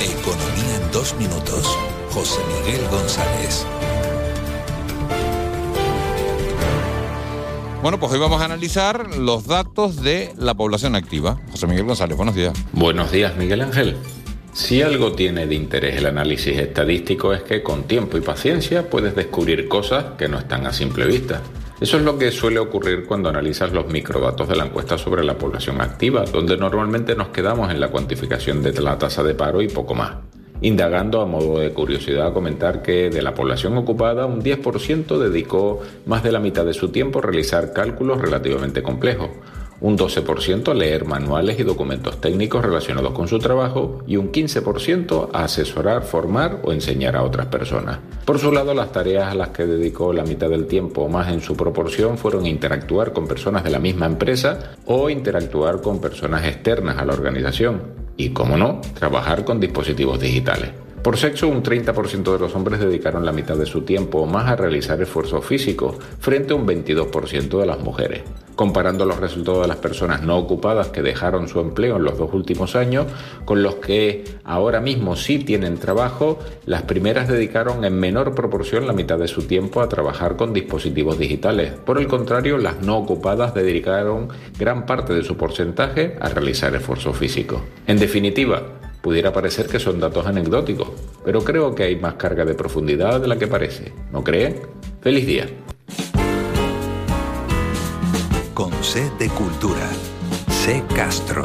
Economía 0.01 0.75
en 0.81 0.91
dos 0.91 1.13
minutos. 1.15 1.77
José 2.13 2.39
Miguel 2.63 2.87
González. 2.89 3.65
Bueno, 7.81 7.99
pues 7.99 8.11
hoy 8.11 8.19
vamos 8.19 8.41
a 8.41 8.45
analizar 8.45 9.15
los 9.17 9.45
datos 9.45 10.01
de 10.01 10.33
la 10.35 10.55
población 10.55 10.95
activa. 10.95 11.39
José 11.51 11.67
Miguel 11.67 11.85
González, 11.85 12.17
buenos 12.17 12.33
días. 12.33 12.53
Buenos 12.73 13.11
días, 13.11 13.35
Miguel 13.37 13.61
Ángel. 13.61 13.95
Si 14.51 14.81
algo 14.81 15.11
tiene 15.11 15.45
de 15.45 15.53
interés 15.53 15.97
el 15.97 16.07
análisis 16.07 16.57
estadístico 16.57 17.33
es 17.33 17.43
que 17.43 17.61
con 17.61 17.83
tiempo 17.83 18.17
y 18.17 18.21
paciencia 18.21 18.89
puedes 18.89 19.15
descubrir 19.15 19.67
cosas 19.67 20.17
que 20.17 20.27
no 20.27 20.39
están 20.39 20.65
a 20.65 20.73
simple 20.73 21.05
vista. 21.05 21.43
Eso 21.79 21.97
es 21.97 22.03
lo 22.03 22.17
que 22.17 22.31
suele 22.31 22.57
ocurrir 22.57 23.05
cuando 23.05 23.29
analizas 23.29 23.71
los 23.71 23.85
microdatos 23.87 24.49
de 24.49 24.55
la 24.55 24.65
encuesta 24.65 24.97
sobre 24.97 25.23
la 25.23 25.37
población 25.37 25.79
activa, 25.79 26.25
donde 26.25 26.57
normalmente 26.57 27.15
nos 27.15 27.27
quedamos 27.27 27.69
en 27.69 27.79
la 27.79 27.89
cuantificación 27.89 28.63
de 28.63 28.73
la 28.81 28.97
tasa 28.97 29.21
de 29.21 29.35
paro 29.35 29.61
y 29.61 29.67
poco 29.67 29.93
más. 29.93 30.15
Indagando 30.61 31.21
a 31.21 31.25
modo 31.25 31.59
de 31.59 31.71
curiosidad, 31.71 32.33
comentar 32.33 32.81
que 32.81 33.09
de 33.09 33.21
la 33.21 33.35
población 33.35 33.77
ocupada, 33.77 34.25
un 34.25 34.41
10% 34.41 35.17
dedicó 35.19 35.81
más 36.05 36.23
de 36.23 36.31
la 36.31 36.39
mitad 36.39 36.65
de 36.65 36.73
su 36.73 36.89
tiempo 36.89 37.19
a 37.19 37.21
realizar 37.21 37.73
cálculos 37.73 38.19
relativamente 38.19 38.81
complejos, 38.81 39.29
un 39.79 39.95
12% 39.95 40.69
a 40.69 40.73
leer 40.73 41.05
manuales 41.05 41.59
y 41.59 41.63
documentos 41.63 42.19
técnicos 42.19 42.65
relacionados 42.65 43.13
con 43.13 43.27
su 43.27 43.37
trabajo 43.37 43.99
y 44.07 44.17
un 44.17 44.31
15% 44.31 45.29
a 45.31 45.43
asesorar, 45.43 46.01
formar 46.03 46.61
o 46.63 46.71
enseñar 46.71 47.15
a 47.15 47.23
otras 47.23 47.45
personas. 47.47 47.99
Por 48.25 48.39
su 48.39 48.51
lado, 48.51 48.73
las 48.73 48.91
tareas 48.91 49.31
a 49.31 49.35
las 49.35 49.49
que 49.49 49.67
dedicó 49.67 50.13
la 50.13 50.23
mitad 50.23 50.49
del 50.49 50.65
tiempo 50.65 51.03
o 51.03 51.09
más 51.09 51.31
en 51.31 51.41
su 51.41 51.55
proporción 51.55 52.17
fueron 52.17 52.47
interactuar 52.47 53.13
con 53.13 53.27
personas 53.27 53.63
de 53.63 53.69
la 53.69 53.79
misma 53.79 54.07
empresa 54.07 54.71
o 54.85 55.09
interactuar 55.09 55.81
con 55.81 56.01
personas 56.01 56.45
externas 56.45 56.97
a 56.97 57.05
la 57.05 57.13
organización 57.13 58.06
y, 58.17 58.29
como 58.29 58.57
no, 58.57 58.81
trabajar 58.95 59.45
con 59.45 59.59
dispositivos 59.59 60.19
digitales. 60.19 60.71
Por 61.07 61.15
sexo, 61.15 61.47
un 61.47 61.63
30% 61.63 62.33
de 62.33 62.37
los 62.37 62.53
hombres 62.53 62.81
dedicaron 62.81 63.25
la 63.25 63.31
mitad 63.31 63.55
de 63.55 63.65
su 63.65 63.83
tiempo 63.83 64.19
o 64.19 64.25
más 64.25 64.49
a 64.49 64.57
realizar 64.57 65.01
esfuerzos 65.01 65.45
físicos, 65.45 65.95
frente 66.19 66.51
a 66.51 66.57
un 66.57 66.67
22% 66.67 67.61
de 67.61 67.65
las 67.65 67.79
mujeres. 67.79 68.23
Comparando 68.57 69.05
los 69.05 69.17
resultados 69.17 69.61
de 69.61 69.69
las 69.69 69.77
personas 69.77 70.21
no 70.23 70.35
ocupadas 70.35 70.89
que 70.89 71.01
dejaron 71.01 71.47
su 71.47 71.61
empleo 71.61 71.95
en 71.95 72.03
los 72.03 72.17
dos 72.17 72.33
últimos 72.33 72.75
años 72.75 73.05
con 73.45 73.63
los 73.63 73.75
que 73.75 74.25
ahora 74.43 74.81
mismo 74.81 75.15
sí 75.15 75.39
tienen 75.39 75.77
trabajo, 75.77 76.39
las 76.65 76.81
primeras 76.81 77.29
dedicaron 77.29 77.85
en 77.85 77.97
menor 77.97 78.35
proporción 78.35 78.85
la 78.85 78.91
mitad 78.91 79.17
de 79.17 79.29
su 79.29 79.43
tiempo 79.43 79.79
a 79.79 79.87
trabajar 79.87 80.35
con 80.35 80.51
dispositivos 80.51 81.17
digitales. 81.17 81.71
Por 81.71 81.99
el 81.99 82.09
contrario, 82.09 82.57
las 82.57 82.81
no 82.81 82.97
ocupadas 82.97 83.53
dedicaron 83.53 84.27
gran 84.59 84.85
parte 84.85 85.13
de 85.13 85.23
su 85.23 85.37
porcentaje 85.37 86.17
a 86.19 86.27
realizar 86.27 86.75
esfuerzo 86.75 87.13
físico. 87.13 87.61
En 87.85 87.97
definitiva, 87.97 88.61
Pudiera 89.07 89.31
parecer 89.31 89.67
que 89.67 89.79
son 89.79 90.01
datos 90.01 90.25
anecdóticos, 90.25 90.89
pero 91.23 91.41
creo 91.41 91.73
que 91.73 91.83
hay 91.83 91.95
más 91.95 92.15
carga 92.15 92.43
de 92.43 92.55
profundidad 92.55 93.21
de 93.21 93.29
la 93.29 93.39
que 93.39 93.47
parece. 93.47 93.93
¿No 94.11 94.21
creen? 94.21 94.59
¡Feliz 94.99 95.25
día! 95.25 95.47
Con 98.53 98.71
de 99.17 99.29
Cultura. 99.29 99.87
C 100.49 100.83
Castro. 100.93 101.43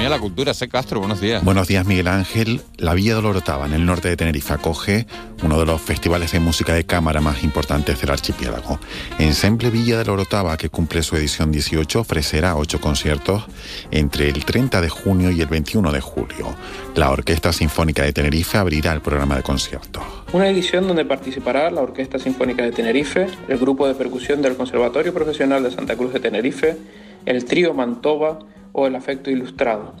Economía 0.00 0.16
la 0.16 0.22
cultura, 0.22 0.54
C. 0.54 0.66
Castro, 0.66 0.98
buenos 0.98 1.20
días. 1.20 1.44
Buenos 1.44 1.68
días, 1.68 1.84
Miguel 1.84 2.08
Ángel. 2.08 2.62
La 2.78 2.94
Villa 2.94 3.16
de 3.16 3.20
la 3.20 3.28
Orotava, 3.28 3.66
en 3.66 3.74
el 3.74 3.84
norte 3.84 4.08
de 4.08 4.16
Tenerife, 4.16 4.54
acoge 4.54 5.06
uno 5.42 5.60
de 5.60 5.66
los 5.66 5.78
festivales 5.78 6.32
de 6.32 6.40
música 6.40 6.72
de 6.72 6.84
cámara 6.84 7.20
más 7.20 7.44
importantes 7.44 8.00
del 8.00 8.08
archipiélago. 8.08 8.80
Ensemble 9.18 9.68
Villa 9.68 9.98
de 9.98 10.06
la 10.06 10.12
Orotava, 10.12 10.56
que 10.56 10.70
cumple 10.70 11.02
su 11.02 11.16
edición 11.16 11.52
18, 11.52 12.00
ofrecerá 12.00 12.56
ocho 12.56 12.80
conciertos 12.80 13.44
entre 13.90 14.30
el 14.30 14.42
30 14.42 14.80
de 14.80 14.88
junio 14.88 15.30
y 15.32 15.42
el 15.42 15.48
21 15.48 15.92
de 15.92 16.00
julio. 16.00 16.56
La 16.94 17.10
Orquesta 17.10 17.52
Sinfónica 17.52 18.02
de 18.02 18.14
Tenerife 18.14 18.56
abrirá 18.56 18.94
el 18.94 19.02
programa 19.02 19.36
de 19.36 19.42
conciertos. 19.42 20.02
Una 20.32 20.48
edición 20.48 20.88
donde 20.88 21.04
participará 21.04 21.70
la 21.70 21.82
Orquesta 21.82 22.18
Sinfónica 22.18 22.62
de 22.62 22.72
Tenerife, 22.72 23.26
el 23.48 23.58
grupo 23.58 23.86
de 23.86 23.92
percusión 23.92 24.40
del 24.40 24.56
Conservatorio 24.56 25.12
Profesional 25.12 25.62
de 25.62 25.70
Santa 25.70 25.94
Cruz 25.94 26.14
de 26.14 26.20
Tenerife, 26.20 26.78
el 27.26 27.44
trío 27.44 27.74
Mantova 27.74 28.38
o 28.72 28.86
el 28.86 28.94
Afecto 28.94 29.30
Ilustrado. 29.30 29.94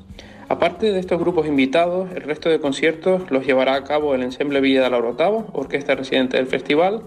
Aparte 0.48 0.90
de 0.90 0.98
estos 0.98 1.20
grupos 1.20 1.46
invitados, 1.46 2.10
el 2.14 2.22
resto 2.22 2.48
de 2.48 2.58
conciertos 2.58 3.30
los 3.30 3.46
llevará 3.46 3.74
a 3.74 3.84
cabo 3.84 4.14
el 4.14 4.22
Ensemble 4.22 4.60
Villa 4.60 4.82
de 4.82 4.90
la 4.90 4.98
Orotava, 4.98 5.46
orquesta 5.52 5.94
residente 5.94 6.36
del 6.36 6.48
festival, 6.48 7.02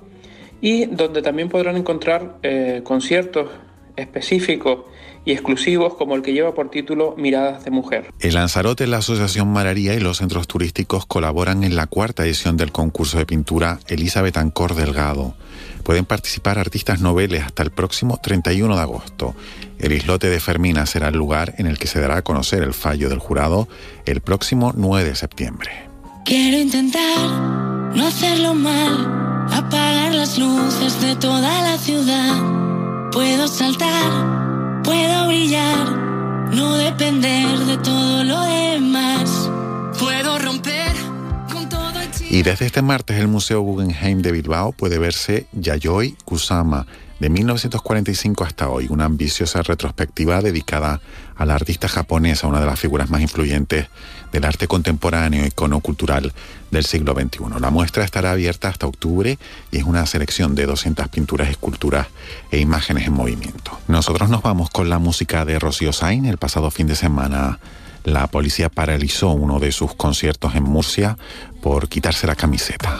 y 0.61 0.85
donde 0.85 1.21
también 1.21 1.49
podrán 1.49 1.75
encontrar 1.75 2.37
eh, 2.41 2.79
conciertos 2.85 3.49
específicos 3.97 4.85
y 5.25 5.31
exclusivos 5.31 5.95
como 5.95 6.15
el 6.15 6.21
que 6.21 6.33
lleva 6.33 6.53
por 6.53 6.69
título 6.69 7.15
Miradas 7.17 7.63
de 7.63 7.71
Mujer. 7.71 8.13
El 8.19 8.33
Lanzarote, 8.33 8.87
la 8.87 8.97
Asociación 8.97 9.47
Mararía 9.49 9.93
y 9.93 9.99
los 9.99 10.17
centros 10.17 10.47
turísticos 10.47 11.05
colaboran 11.05 11.63
en 11.63 11.75
la 11.75 11.87
cuarta 11.87 12.25
edición 12.25 12.57
del 12.57 12.71
concurso 12.71 13.17
de 13.17 13.25
pintura 13.25 13.79
Elizabeth 13.87 14.37
Ancor 14.37 14.75
Delgado. 14.75 15.35
Pueden 15.83 16.05
participar 16.05 16.59
artistas 16.59 17.01
noveles 17.01 17.43
hasta 17.43 17.63
el 17.63 17.71
próximo 17.71 18.17
31 18.21 18.75
de 18.75 18.81
agosto. 18.81 19.35
El 19.83 19.91
islote 19.91 20.29
de 20.29 20.39
Fermina 20.39 20.85
será 20.85 21.09
el 21.09 21.17
lugar 21.17 21.55
en 21.57 21.67
el 21.67 21.77
que 21.77 21.87
se 21.87 21.99
dará 21.99 22.15
a 22.15 22.21
conocer 22.21 22.63
el 22.63 22.73
fallo 22.73 23.09
del 23.09 23.19
jurado 23.19 23.67
el 24.05 24.21
próximo 24.21 24.71
9 24.73 25.09
de 25.09 25.13
septiembre. 25.13 25.71
Quiero 26.23 26.57
intentar 26.57 27.19
no 27.93 28.07
hacerlo 28.07 28.53
mal, 28.53 29.49
apagar 29.51 30.13
las 30.13 30.37
luces 30.37 31.01
de 31.01 31.17
toda 31.17 31.61
la 31.63 31.77
ciudad. 31.77 33.09
Puedo 33.11 33.45
saltar, 33.49 34.81
puedo 34.83 35.27
brillar, 35.27 35.91
no 36.53 36.77
depender 36.77 37.59
de 37.59 37.77
todo 37.79 38.23
lo 38.23 38.41
demás. 38.41 39.51
Puedo 39.99 40.39
romper 40.39 40.95
con 41.51 41.67
todo 41.67 41.99
el 41.99 42.09
Y 42.33 42.41
desde 42.41 42.67
este 42.67 42.81
martes 42.81 43.17
el 43.17 43.27
Museo 43.27 43.59
Guggenheim 43.59 44.21
de 44.21 44.31
Bilbao 44.31 44.71
puede 44.71 44.97
verse 44.97 45.45
Yayoi 45.51 46.15
Kusama, 46.23 46.87
de 47.23 47.29
1945 47.29 48.43
hasta 48.43 48.67
hoy, 48.67 48.87
una 48.89 49.05
ambiciosa 49.05 49.61
retrospectiva 49.61 50.41
dedicada 50.41 50.99
a 51.37 51.45
la 51.45 51.55
artista 51.55 51.87
japonesa, 51.87 52.47
una 52.47 52.59
de 52.59 52.65
las 52.65 52.77
figuras 52.77 53.09
más 53.09 53.21
influyentes 53.21 53.87
del 54.33 54.43
arte 54.43 54.67
contemporáneo, 54.67 55.45
icono 55.45 55.79
cultural 55.79 56.33
del 56.69 56.83
siglo 56.83 57.13
XXI. 57.13 57.61
La 57.61 57.69
muestra 57.69 58.03
estará 58.03 58.31
abierta 58.31 58.67
hasta 58.67 58.87
octubre 58.87 59.37
y 59.71 59.77
es 59.77 59.85
una 59.85 60.05
selección 60.05 60.53
de 60.53 60.65
200 60.65 61.07
pinturas, 61.07 61.49
esculturas 61.49 62.07
e 62.51 62.59
imágenes 62.59 63.07
en 63.07 63.13
movimiento. 63.13 63.79
Nosotros 63.87 64.29
nos 64.29 64.41
vamos 64.41 64.69
con 64.69 64.89
la 64.89 64.99
música 64.99 65.45
de 65.45 65.59
Rocío 65.59 65.93
Sain. 65.93 66.25
El 66.25 66.37
pasado 66.37 66.71
fin 66.71 66.87
de 66.87 66.97
semana 66.97 67.57
la 68.03 68.27
policía 68.27 68.67
paralizó 68.67 69.29
uno 69.29 69.59
de 69.59 69.71
sus 69.71 69.95
conciertos 69.95 70.55
en 70.55 70.63
Murcia 70.63 71.17
por 71.61 71.87
quitarse 71.87 72.27
la 72.27 72.35
camiseta. 72.35 72.99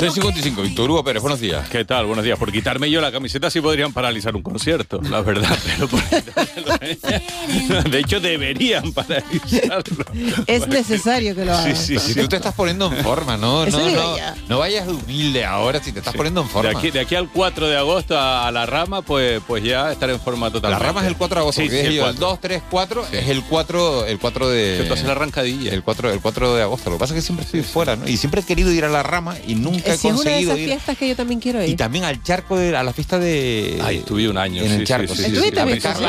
6.55, 0.00 0.62
Víctor 0.62 0.90
Hugo 0.90 1.04
Pérez, 1.04 1.20
buenos 1.20 1.40
días. 1.40 1.68
¿Qué 1.68 1.84
tal? 1.84 2.06
Buenos 2.06 2.24
días. 2.24 2.38
Por 2.38 2.50
quitarme 2.50 2.90
yo 2.90 3.00
la 3.02 3.12
camiseta 3.12 3.50
sí 3.50 3.60
podrían 3.60 3.92
paralizar 3.92 4.34
un 4.34 4.42
concierto, 4.42 5.00
la 5.02 5.20
verdad. 5.20 5.58
Pero 5.66 5.88
por 5.88 6.00
quitármelo- 6.00 7.82
de 7.90 7.98
hecho, 7.98 8.18
deberían 8.20 8.92
paralizarlo. 8.92 10.04
Es 10.46 10.66
necesario 10.68 11.34
que 11.34 11.44
lo 11.44 11.52
hagan. 11.52 11.76
Sí, 11.76 11.98
sí, 11.98 12.14
si 12.14 12.14
tú 12.18 12.28
te 12.28 12.36
estás 12.36 12.54
poniendo 12.54 12.90
en 12.92 13.02
forma, 13.04 13.36
¿no? 13.36 13.64
Eso 13.64 13.78
No, 13.78 13.90
no, 13.90 14.16
no 14.48 14.58
vayas 14.58 14.86
de 14.86 14.92
humilde 14.94 15.44
ahora 15.44 15.82
si 15.82 15.92
te 15.92 15.98
estás 15.98 16.14
poniendo 16.14 16.40
en 16.42 16.48
forma. 16.48 16.70
De 16.70 16.76
aquí, 16.78 16.90
de 16.90 17.00
aquí 17.00 17.14
al 17.14 17.28
4 17.28 17.68
de 17.68 17.76
agosto 17.76 18.18
a, 18.18 18.48
a 18.48 18.52
la 18.52 18.64
rama, 18.64 19.02
pues, 19.02 19.42
pues 19.46 19.62
ya 19.62 19.92
estaré 19.92 20.14
en 20.14 20.20
forma 20.20 20.50
total. 20.50 20.70
La 20.70 20.78
rama 20.78 21.02
es 21.02 21.08
el 21.08 21.16
4 21.16 21.34
de 21.34 21.40
agosto, 21.40 21.60
Sí, 21.60 21.66
porque 21.68 21.80
sí, 21.82 21.86
dije 21.88 21.94
yo, 21.96 22.04
el 22.04 22.10
el 22.14 22.18
2, 22.18 22.40
3, 22.40 22.62
4 22.70 23.06
es 23.12 23.28
el 23.28 23.42
4, 23.44 24.06
el 24.06 24.18
4 24.18 24.48
de... 24.48 24.78
Que 24.80 24.84
tú 24.84 24.92
haces 24.94 25.04
la 25.06 25.12
arrancadilla. 25.12 25.72
El 25.72 25.82
4, 25.82 26.10
el 26.12 26.20
4 26.20 26.54
de 26.54 26.62
agosto. 26.62 26.90
Lo 26.90 26.96
que 26.96 27.00
pasa 27.00 27.14
es 27.14 27.20
que 27.20 27.26
siempre 27.26 27.44
estoy 27.44 27.62
fuera, 27.62 27.96
¿no? 27.96 28.08
Y 28.08 28.16
siempre 28.16 28.40
he 28.40 28.44
querido 28.44 28.70
ir 28.72 28.84
a 28.84 28.88
la 28.88 29.02
rama 29.02 29.36
y 29.46 29.54
nunca 29.54 29.89
He 29.94 29.98
Si 29.98 30.08
es 30.08 30.14
una 30.14 30.30
de 30.30 30.40
esas 30.40 30.58
ir. 30.58 30.64
fiestas 30.66 30.98
que 30.98 31.08
yo 31.08 31.16
también 31.16 31.40
quiero 31.40 31.64
Y 31.64 31.70
ir. 31.70 31.76
también 31.76 32.04
al 32.04 32.22
charco, 32.22 32.56
de, 32.56 32.76
a 32.76 32.82
la 32.82 32.92
fiesta 32.92 33.18
de... 33.18 33.78
Ay, 33.82 33.98
estuve 33.98 34.28
un 34.28 34.38
año. 34.38 34.62
En 34.62 34.68
sí, 34.68 34.74
el 34.76 34.86
charco, 34.86 35.14
sí, 35.14 35.22
sí, 35.24 35.30
sí, 35.30 35.36
sí, 35.36 35.50
sí, 35.52 35.58
a 35.58 35.64
pescar 35.66 36.00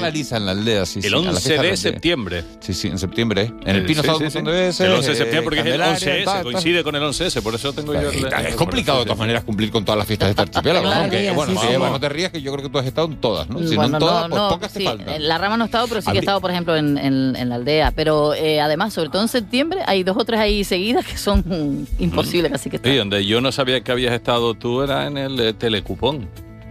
la- 0.00 0.10
lisa 0.10 0.36
en 0.36 0.46
la 0.46 0.52
aldea, 0.52 0.86
sí, 0.86 0.98
El 0.98 1.02
sí, 1.04 1.08
a 1.08 1.10
la 1.12 1.28
11 1.30 1.40
fiesta 1.40 1.62
de 1.62 1.76
septiembre. 1.76 2.44
Sí, 2.60 2.74
sí, 2.74 2.88
en 2.88 2.98
septiembre. 2.98 3.42
¿eh? 3.42 3.52
En 3.64 3.76
el 3.76 3.84
Pino 3.86 4.02
un 4.02 4.44
de 4.44 4.52
veces. 4.52 4.80
El 4.80 4.92
11 4.92 5.10
de 5.10 5.16
septiembre, 5.16 5.42
porque 5.42 5.60
es 5.60 5.66
el 5.66 5.72
Candelaria, 5.72 5.98
11S, 5.98 6.24
tal, 6.24 6.34
tal. 6.34 6.42
coincide 6.42 6.82
con 6.84 6.96
el 6.96 7.02
11S, 7.02 7.42
por 7.42 7.54
eso 7.54 7.72
tengo 7.72 7.94
yo 7.94 8.10
Es 8.10 8.54
complicado 8.56 8.98
de 9.00 9.04
todas 9.04 9.18
maneras 9.18 9.44
cumplir 9.44 9.70
con 9.70 9.84
todas 9.84 9.98
las 9.98 10.06
fiestas 10.06 10.28
de 10.28 10.30
este 10.30 10.42
archipiélago, 10.42 10.86
¿no? 10.94 11.10
Que, 11.10 11.28
sí, 11.28 11.76
bueno, 11.76 11.90
no 11.90 12.00
te 12.00 12.08
rías, 12.08 12.30
que 12.32 12.42
yo 12.42 12.52
creo 12.52 12.64
que 12.64 12.70
tú 12.70 12.78
has 12.78 12.86
estado 12.86 13.06
en 13.06 13.16
todas, 13.16 13.48
¿no? 13.48 13.58
Si 13.66 13.76
no 13.76 13.84
en 13.84 13.98
todas, 13.98 14.28
pues 14.28 14.40
pocas 14.42 14.72
te 14.72 14.80
sí, 14.80 14.84
faltan. 14.84 15.08
en 15.08 15.28
La 15.28 15.38
rama 15.38 15.56
no 15.56 15.64
he 15.64 15.66
estado, 15.66 15.86
pero 15.88 16.00
sí 16.02 16.10
que 16.10 16.18
he 16.18 16.20
estado, 16.20 16.40
por 16.40 16.50
ejemplo, 16.50 16.76
en, 16.76 17.48
la 17.48 17.54
aldea. 17.54 17.92
Pero 17.94 18.34
eh, 18.34 18.60
además, 18.60 18.92
sobre 18.94 19.08
todo 19.08 19.22
en 19.22 19.28
septiembre, 19.28 19.80
hay 19.86 20.02
dos 20.04 20.16
o 20.16 20.24
tres 20.24 20.40
ahí 20.40 20.64
seguidas 20.64 21.04
que 21.06 21.16
son 21.16 21.86
imposibles, 21.98 22.52
así 22.52 22.70
que 22.70 22.78
Sí, 22.82 22.96
donde 22.96 23.21
yo 23.26 23.40
no 23.40 23.52
sabía 23.52 23.80
que 23.82 23.92
habías 23.92 24.12
estado 24.12 24.54
tú 24.54 24.82
era 24.82 25.06
en 25.06 25.18
el 25.18 25.38
eh, 25.40 25.52
telecupón, 25.52 26.28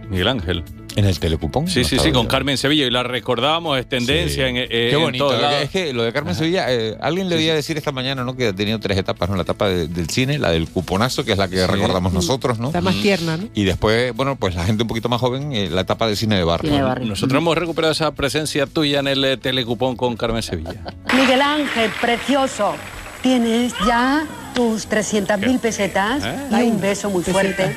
Miguel 0.08 0.28
Ángel. 0.28 0.62
¿En 0.94 1.06
el 1.06 1.18
telecupón? 1.18 1.68
Sí, 1.68 1.80
No 1.80 1.88
sí, 1.88 1.98
sí, 1.98 2.12
con 2.12 2.24
yo. 2.24 2.28
Carmen 2.28 2.58
Sevilla 2.58 2.84
y 2.84 2.90
la 2.90 3.02
recordábamos, 3.02 3.78
es 3.78 3.88
tendencia 3.88 4.46
en, 4.46 4.58
eh, 4.58 4.66
Qué 4.68 4.90
en 4.92 5.00
bonito. 5.00 5.32
lados. 5.32 5.62
Es 5.62 5.70
que 5.70 5.94
lo 5.94 6.02
de 6.02 6.12
Carmen 6.12 6.34
Sevilla, 6.34 6.66
eh, 6.68 6.98
alguien 7.00 7.30
le 7.30 7.36
oía 7.36 7.54
decir 7.54 7.78
esta 7.78 7.92
mañana, 7.92 8.24
¿no? 8.24 8.36
Que 8.36 8.48
ha 8.48 8.52
tenido 8.52 8.78
tres 8.78 8.98
etapas, 8.98 9.30
¿no? 9.30 9.36
La 9.36 9.40
etapa 9.42 9.70
de- 9.70 9.88
del 9.88 10.10
cine, 10.10 10.38
la 10.38 10.50
del 10.50 10.68
cuponazo, 10.68 11.24
que 11.24 11.32
es 11.32 11.38
la 11.38 11.48
que 11.48 11.66
recordamos 11.66 12.12
nosotros, 12.12 12.58
¿no? 12.58 12.66
Está 12.66 12.82
más 12.82 12.94
tierna, 13.00 13.38
¿no? 13.38 13.48
Y 13.54 13.64
después, 13.64 14.14
bueno, 14.14 14.36
pues 14.36 14.54
la 14.54 14.64
gente 14.66 14.82
un 14.82 14.88
poquito 14.88 15.08
más 15.08 15.18
joven, 15.18 15.54
eh, 15.54 15.70
la 15.70 15.80
etapa 15.80 16.06
de 16.06 16.14
cine 16.14 16.36
de 16.36 16.44
barrio. 16.44 16.72
¿no? 16.78 16.94
Nosotros 16.96 17.40
hemos 17.40 17.56
recuperado 17.56 17.92
esa 17.92 18.10
presencia 18.14 18.66
tuya 18.66 19.00
en 19.00 19.06
el 19.08 19.38
telecupón 19.40 19.96
con 19.96 20.14
Carmen 20.18 20.42
Sevilla. 20.42 20.74
Miguel 21.16 21.40
Ángel, 21.40 21.90
precioso. 22.02 22.74
Tienes 23.22 23.72
ya 23.86 24.26
tus 24.54 24.88
300.000 24.88 25.58
pesetas 25.60 26.22
¿Eh? 26.24 26.36
y 26.50 26.54
un 26.70 26.80
beso 26.80 27.08
muy 27.10 27.22
fuerte 27.22 27.76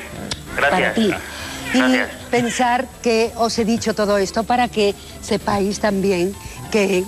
para 0.60 0.92
ti. 0.94 1.10
Y 1.74 1.80
pensar 2.30 2.86
que 3.02 3.32
os 3.36 3.58
he 3.58 3.64
dicho 3.64 3.94
todo 3.94 4.18
esto 4.18 4.44
para 4.44 4.68
que 4.68 4.94
sepáis 5.22 5.78
también 5.80 6.34
que... 6.70 7.04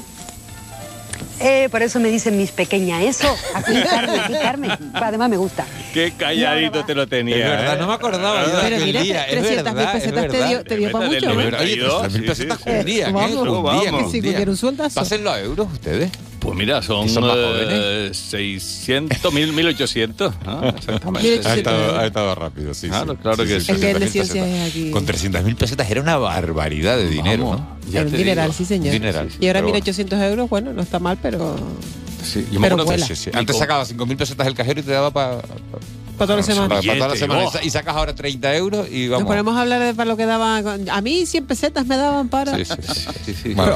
Eh, 1.41 1.69
por 1.71 1.83
eso 1.83 2.01
me 2.01 2.09
dicen 2.09 2.37
mis 2.37 2.51
pequeñas, 2.51 3.01
eso, 3.05 3.33
aquí 3.55 3.73
Carmen, 3.89 4.19
aquí 4.21 4.33
Carmen. 4.43 4.73
Además 4.95 5.31
me 5.31 5.37
gusta. 5.37 5.65
Qué 5.95 6.13
calladito 6.19 6.85
te 6.85 6.97
lo 6.97 7.07
tenía. 7.07 7.37
Es 7.37 7.45
verdad, 7.51 7.77
¿eh? 7.77 7.79
no 7.81 7.87
me 7.87 7.95
acordaba 7.95 8.45
yo 8.45 8.57
de 8.57 8.63
Pero 8.71 8.85
mira, 8.85 9.01
día. 9.03 9.23
Es 9.25 9.45
300.000 9.45 9.63
verdad, 9.65 9.97
es 9.97 10.03
pesetas 10.03 10.29
te 10.33 10.47
dio- 10.49 10.65
te 10.65 10.77
dio 10.77 10.91
pa' 10.91 11.05
Es 11.05 11.11
mucho, 11.13 11.31
¿eh? 11.31 11.35
Oye, 11.61 11.77
300.000 11.77 12.11
Sí, 12.11 12.21
pesetas 12.23 12.59
sí, 12.59 12.65
sí. 12.65 12.71
¿eh? 12.71 12.73
Con 12.73 12.79
un 12.81 12.85
día, 12.85 13.11
Vamos. 13.13 14.03
un 14.03 14.11
Sí, 14.11 14.21
día. 14.21 14.31
cualquier 14.33 14.49
un 14.51 14.57
sueldazo. 14.57 14.99
Pásenlo 15.01 15.31
a 15.31 15.39
euros 15.41 15.69
ustedes. 15.73 16.11
Pues 16.49 16.59
mira, 16.59 16.83
son, 16.83 17.07
¿Y 17.07 17.09
son 17.09 17.25
más 17.27 17.37
eh, 17.39 18.11
600, 18.13 19.33
1000, 19.33 19.53
1800. 19.53 20.35
Ah, 20.47 20.73
exactamente. 20.77 21.41
Ha 21.47 21.55
estado, 21.55 21.99
ha 21.99 22.07
estado 22.07 22.35
rápido, 22.35 22.75
sí. 22.75 22.89
Claro, 22.89 23.13
sí. 23.15 23.19
claro 23.23 23.43
Sí, 23.45 23.49
que 23.49 23.61
sí, 23.61 23.67
sí. 23.67 23.73
Es 23.73 23.79
que 23.79 23.91
el 23.91 23.99
de 24.01 24.07
300.000 24.07 24.11
ciencia 24.11 24.43
pesetas. 24.45 24.63
es 24.67 24.71
aquí. 24.71 24.91
Con 24.91 25.07
300.000 25.07 25.57
pesetas 25.57 25.91
era 25.91 26.01
una 26.01 26.17
barbaridad 26.17 26.97
de 26.97 27.09
dinero, 27.09 27.45
¿no? 27.45 27.79
Ya 27.91 28.03
un 28.03 28.11
te 28.11 28.17
dineral, 28.19 28.47
digo. 28.49 28.59
sí, 28.59 28.65
señor. 28.65 28.93
Dineral. 28.93 29.29
Y 29.41 29.47
ahora 29.47 29.61
Pero 29.65 29.75
1.800 29.79 30.23
euros, 30.31 30.49
bueno, 30.51 30.73
no 30.73 30.83
está 30.83 30.99
mal, 30.99 31.19
pero 31.23 31.57
Sí, 32.23 32.41
yo 32.51 32.61
Pero 32.61 32.77
me 32.77 32.83
acuerdo 32.83 32.85
vuela. 32.87 33.07
sí, 33.07 33.15
sí. 33.17 33.31
Antes 33.33 33.57
sacaba 33.57 33.85
5.000 33.85 34.17
pesetas 34.17 34.47
el 34.47 34.55
cajero 34.55 34.81
y 34.81 34.83
te 34.83 34.91
daba 34.93 35.11
para 35.11 35.39
para 36.19 36.27
toda 36.27 36.37
la 36.39 36.43
semana. 36.43 36.69
toda 36.69 36.83
la 36.83 36.95
Billete, 36.95 37.19
semana. 37.19 37.45
oh. 37.47 37.53
Y 37.63 37.71
sacas 37.71 37.97
ahora 37.97 38.15
30 38.15 38.57
euros 38.57 38.89
y 38.91 39.03
Nos 39.05 39.11
vamos. 39.13 39.27
ponemos 39.29 39.57
a 39.57 39.61
hablar 39.63 39.81
de 39.83 39.95
para 39.95 40.11
lo 40.11 40.17
que 40.17 40.27
daba. 40.27 40.59
A 40.59 41.01
mí 41.01 41.25
100 41.27 41.47
pesetas 41.47 41.87
me 41.87 41.97
daban 41.97 42.29
para. 42.29 42.57
Sí, 42.57 42.65
sí, 43.25 43.35
sí, 43.35 43.55
vale, 43.55 43.73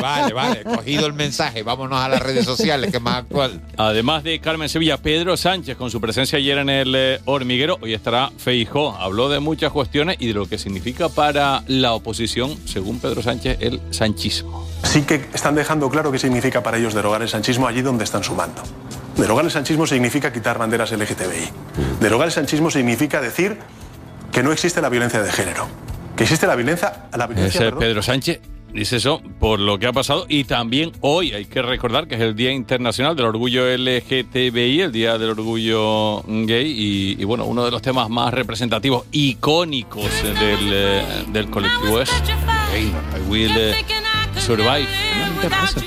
vale, 0.00 0.32
vale. 0.34 0.62
Cogido 0.76 1.06
el 1.06 1.12
mensaje, 1.12 1.62
vámonos 1.62 2.00
a 2.00 2.08
las 2.08 2.22
redes 2.22 2.44
sociales, 2.44 2.90
que 2.90 2.96
es 2.98 3.02
más 3.02 3.16
actual. 3.16 3.60
Además 3.76 4.24
de 4.24 4.40
Carmen 4.40 4.68
Sevilla, 4.68 4.96
Pedro 4.98 5.36
Sánchez, 5.36 5.76
con 5.76 5.90
su 5.90 6.00
presencia 6.00 6.38
ayer 6.38 6.58
en 6.58 6.68
el 6.70 6.94
eh, 6.96 7.20
hormiguero, 7.24 7.78
hoy 7.80 7.94
estará 7.94 8.30
Feijó. 8.36 8.96
Habló 8.96 9.28
de 9.28 9.40
muchas 9.40 9.72
cuestiones 9.72 10.16
y 10.20 10.28
de 10.28 10.34
lo 10.34 10.48
que 10.48 10.58
significa 10.58 11.08
para 11.08 11.62
la 11.66 11.92
oposición, 11.92 12.56
según 12.66 12.98
Pedro 13.00 13.22
Sánchez, 13.22 13.58
el 13.60 13.80
sanchismo. 13.90 14.68
Sí 14.84 15.02
que 15.02 15.26
están 15.34 15.54
dejando 15.54 15.88
claro 15.90 16.10
qué 16.10 16.18
significa 16.18 16.62
para 16.62 16.78
ellos 16.78 16.94
derogar 16.94 17.22
el 17.22 17.28
sanchismo 17.28 17.66
allí 17.66 17.82
donde 17.82 18.04
están 18.04 18.24
sumando. 18.24 18.62
Derogar 19.16 19.44
el 19.44 19.50
sanchismo 19.50 19.86
significa 19.86 20.32
quitar 20.32 20.58
banderas 20.58 20.92
LGTBI. 20.92 22.00
Derogar 22.00 22.28
el 22.28 22.32
sanchismo 22.32 22.70
significa 22.70 23.20
decir 23.20 23.58
que 24.32 24.42
no 24.42 24.52
existe 24.52 24.80
la 24.80 24.88
violencia 24.88 25.22
de 25.22 25.30
género. 25.30 25.68
Que 26.16 26.24
existe 26.24 26.46
la 26.46 26.56
violencia, 26.56 27.08
la 27.16 27.26
violencia 27.26 27.68
Ese 27.68 27.76
Pedro 27.76 28.02
Sánchez 28.02 28.40
dice 28.72 28.96
eso 28.96 29.20
por 29.38 29.58
lo 29.58 29.78
que 29.78 29.86
ha 29.86 29.92
pasado 29.92 30.26
y 30.28 30.44
también 30.44 30.92
hoy 31.00 31.32
hay 31.32 31.44
que 31.46 31.62
recordar 31.62 32.06
que 32.06 32.14
es 32.14 32.20
el 32.20 32.36
Día 32.36 32.52
Internacional 32.52 33.16
del 33.16 33.26
Orgullo 33.26 33.66
LGTBI, 33.66 34.80
el 34.82 34.92
Día 34.92 35.18
del 35.18 35.30
Orgullo 35.30 36.22
Gay 36.22 36.70
y, 36.70 37.16
y, 37.20 37.24
bueno, 37.24 37.44
uno 37.46 37.64
de 37.64 37.70
los 37.70 37.82
temas 37.82 38.08
más 38.08 38.32
representativos, 38.32 39.06
icónicos 39.10 40.10
del, 40.22 40.70
eh, 40.72 41.02
del 41.28 41.50
colectivo 41.50 42.00
es 42.00 42.10
Gay, 42.72 42.86
I 42.86 43.28
Will 43.28 43.52
Survive. 44.38 44.86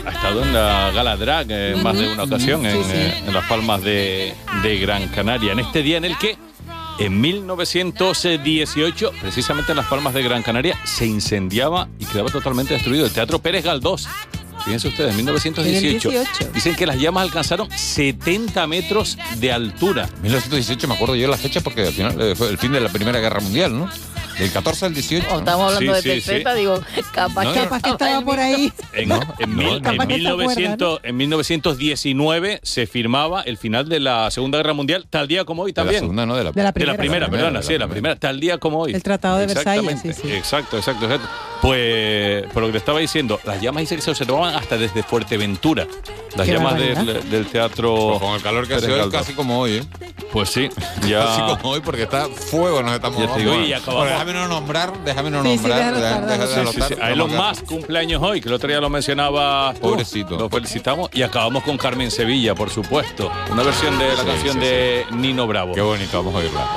Ha 0.06 0.12
estado 0.12 0.43
en 0.43 0.53
la 0.53 0.91
gala 0.93 1.15
drag 1.17 1.51
eh, 1.51 1.73
en 1.75 1.84
más 1.84 1.97
de 1.97 2.08
una 2.08 2.23
ocasión 2.23 2.65
en, 2.65 2.77
eh, 2.89 3.23
en 3.25 3.34
las 3.34 3.45
Palmas 3.45 3.82
de, 3.82 4.34
de 4.62 4.77
Gran 4.79 5.08
Canaria, 5.10 5.51
en 5.53 5.60
este 5.60 5.82
día 5.84 5.97
en 5.97 6.06
el 6.06 6.17
que 6.17 6.38
en 6.99 7.19
1918, 7.19 9.12
precisamente 9.19 9.71
en 9.71 9.77
las 9.77 9.88
Palmas 9.88 10.13
de 10.13 10.21
Gran 10.23 10.43
Canaria, 10.43 10.77
se 10.84 11.06
incendiaba 11.06 11.88
y 11.99 12.06
quedaba 12.06 12.29
totalmente 12.29 12.73
destruido 12.73 13.06
el 13.06 13.12
Teatro 13.12 13.39
Pérez 13.39 13.65
Galdós. 13.65 14.08
Fíjense 14.63 14.88
ustedes, 14.88 15.10
en 15.12 15.17
1918. 15.17 16.10
En 16.10 16.15
el 16.15 16.23
18. 16.23 16.51
Dicen 16.53 16.75
que 16.75 16.86
las 16.86 16.97
llamas 16.97 17.23
alcanzaron 17.23 17.69
70 17.69 18.65
metros 18.67 19.17
de 19.38 19.51
altura. 19.51 20.08
1918 20.21 20.88
me 20.88 20.93
acuerdo 20.93 21.15
yo 21.15 21.27
la 21.27 21.38
fecha 21.38 21.62
porque 21.62 21.82
al 21.88 21.93
final 21.93 22.21
eh, 22.21 22.36
fue 22.36 22.49
el 22.49 22.58
fin 22.58 22.71
de 22.71 22.79
la 22.79 22.89
Primera 22.89 23.19
Guerra 23.19 23.41
Mundial, 23.41 23.77
¿no? 23.77 23.89
Del 24.43 24.51
14 24.51 24.86
al 24.88 24.93
18. 24.93 25.27
O 25.34 25.39
estamos 25.39 25.73
hablando 25.73 26.01
Sí, 26.01 26.10
de 26.10 26.21
sí, 26.21 26.43
digo, 26.58 26.82
capaz, 27.13 27.45
No. 27.45 27.53
Capaz 27.53 27.82
que 27.82 27.89
estaba 27.91 28.21
por 28.25 28.39
ahí. 28.39 28.73
En, 28.91 29.08
No, 29.08 29.19
en 29.39 29.49
no, 29.51 29.56
mil- 29.56 29.67
no, 29.67 29.75
en 29.77 29.84
Capaz 29.84 30.08
que 30.08 30.13
se 30.15 30.19
1900 30.19 30.99
en 31.03 31.15
1919 31.17 32.60
se 32.62 32.86
firmaba 32.86 33.41
el 33.43 33.58
final 33.58 33.88
de 33.88 34.01
la 34.01 34.29
Segunda 34.32 34.58
Guerra 34.58 34.73
Mundial, 34.73 35.06
tal 35.10 35.29
día 35.29 35.45
como 35.45 35.63
hoy 35.63 35.71
De 35.71 35.79
la 35.79 35.84
también. 35.86 36.01
segunda, 36.01 36.25
no, 36.25 36.36
de 36.36 36.43
la, 36.43 36.51
De 36.51 36.62
la 36.62 36.71
De 36.73 36.86
la 36.86 36.95
primera, 36.97 37.25
la 37.27 37.32
perdona, 37.32 37.47
primera, 37.47 37.63
sí, 37.63 37.71
de 37.73 37.79
la 37.79 37.88
primera, 37.88 38.15
tal 38.17 38.39
día 38.41 38.58
como 38.58 38.79
hoy. 38.79 38.93
El 38.93 39.01
Tratado 39.01 39.38
de 39.38 39.45
Versalles, 39.47 40.01
sí, 40.01 40.12
sí. 40.12 40.29
Exacto, 40.34 40.77
exacto, 40.77 41.06
exacto. 41.06 41.27
Pues, 41.62 42.43
por 42.53 42.62
lo 42.63 42.67
que 42.67 42.73
te 42.73 42.77
estaba 42.79 42.99
diciendo, 42.99 43.39
las 43.45 43.62
llamas 43.62 43.82
dice 43.82 43.95
que 43.95 44.01
se 44.01 44.12
observaban 44.12 44.56
hasta 44.56 44.77
desde 44.77 45.03
Fuerteventura. 45.03 45.88
Las 46.36 46.45
Qué 46.47 46.53
llamas 46.53 46.77
del, 46.77 47.29
del 47.29 47.45
teatro. 47.47 47.95
Pues 48.10 48.19
con 48.21 48.36
el 48.36 48.41
calor 48.41 48.67
que 48.67 48.73
hace 48.73 48.91
hoy, 48.91 49.10
casi 49.10 49.34
como 49.34 49.60
hoy, 49.62 49.77
¿eh? 49.77 49.84
Pues 50.34 50.49
sí, 50.49 50.67
ya. 51.08 51.19
Casi 51.25 51.41
como 51.41 51.69
hoy, 51.73 51.79
porque 51.82 52.03
está 52.03 52.25
fuego, 52.27 52.82
nos 52.82 52.93
estamos 52.93 53.19
Ya 53.19 53.84
déjame 54.33 54.47
no 54.47 54.47
nombrar, 54.47 55.03
déjame 55.03 55.29
no 55.29 55.43
nombrar. 55.43 57.11
Elon 57.11 57.35
Musk 57.35 57.65
cumpleaños 57.65 58.21
hoy, 58.21 58.41
que 58.41 58.49
el 58.49 58.55
otro 58.55 58.67
día 58.67 58.79
lo 58.79 58.89
mencionaba. 58.89 59.73
Pobrecito. 59.73 60.37
Lo 60.37 60.49
felicitamos 60.49 61.09
y 61.13 61.21
acabamos 61.21 61.63
con 61.63 61.77
Carmen 61.77 62.09
Sevilla, 62.09 62.55
por 62.55 62.69
supuesto. 62.69 63.31
Una 63.51 63.63
versión 63.63 63.97
de 63.99 64.07
la 64.09 64.21
Sí, 64.23 64.25
canción 64.25 64.53
sí, 64.53 64.59
de 64.59 65.05
Nino 65.11 65.45
Bravo. 65.47 65.73
Qué 65.73 65.81
bonito, 65.81 66.17
vamos 66.23 66.35
a 66.35 66.37
oírla. 66.39 66.67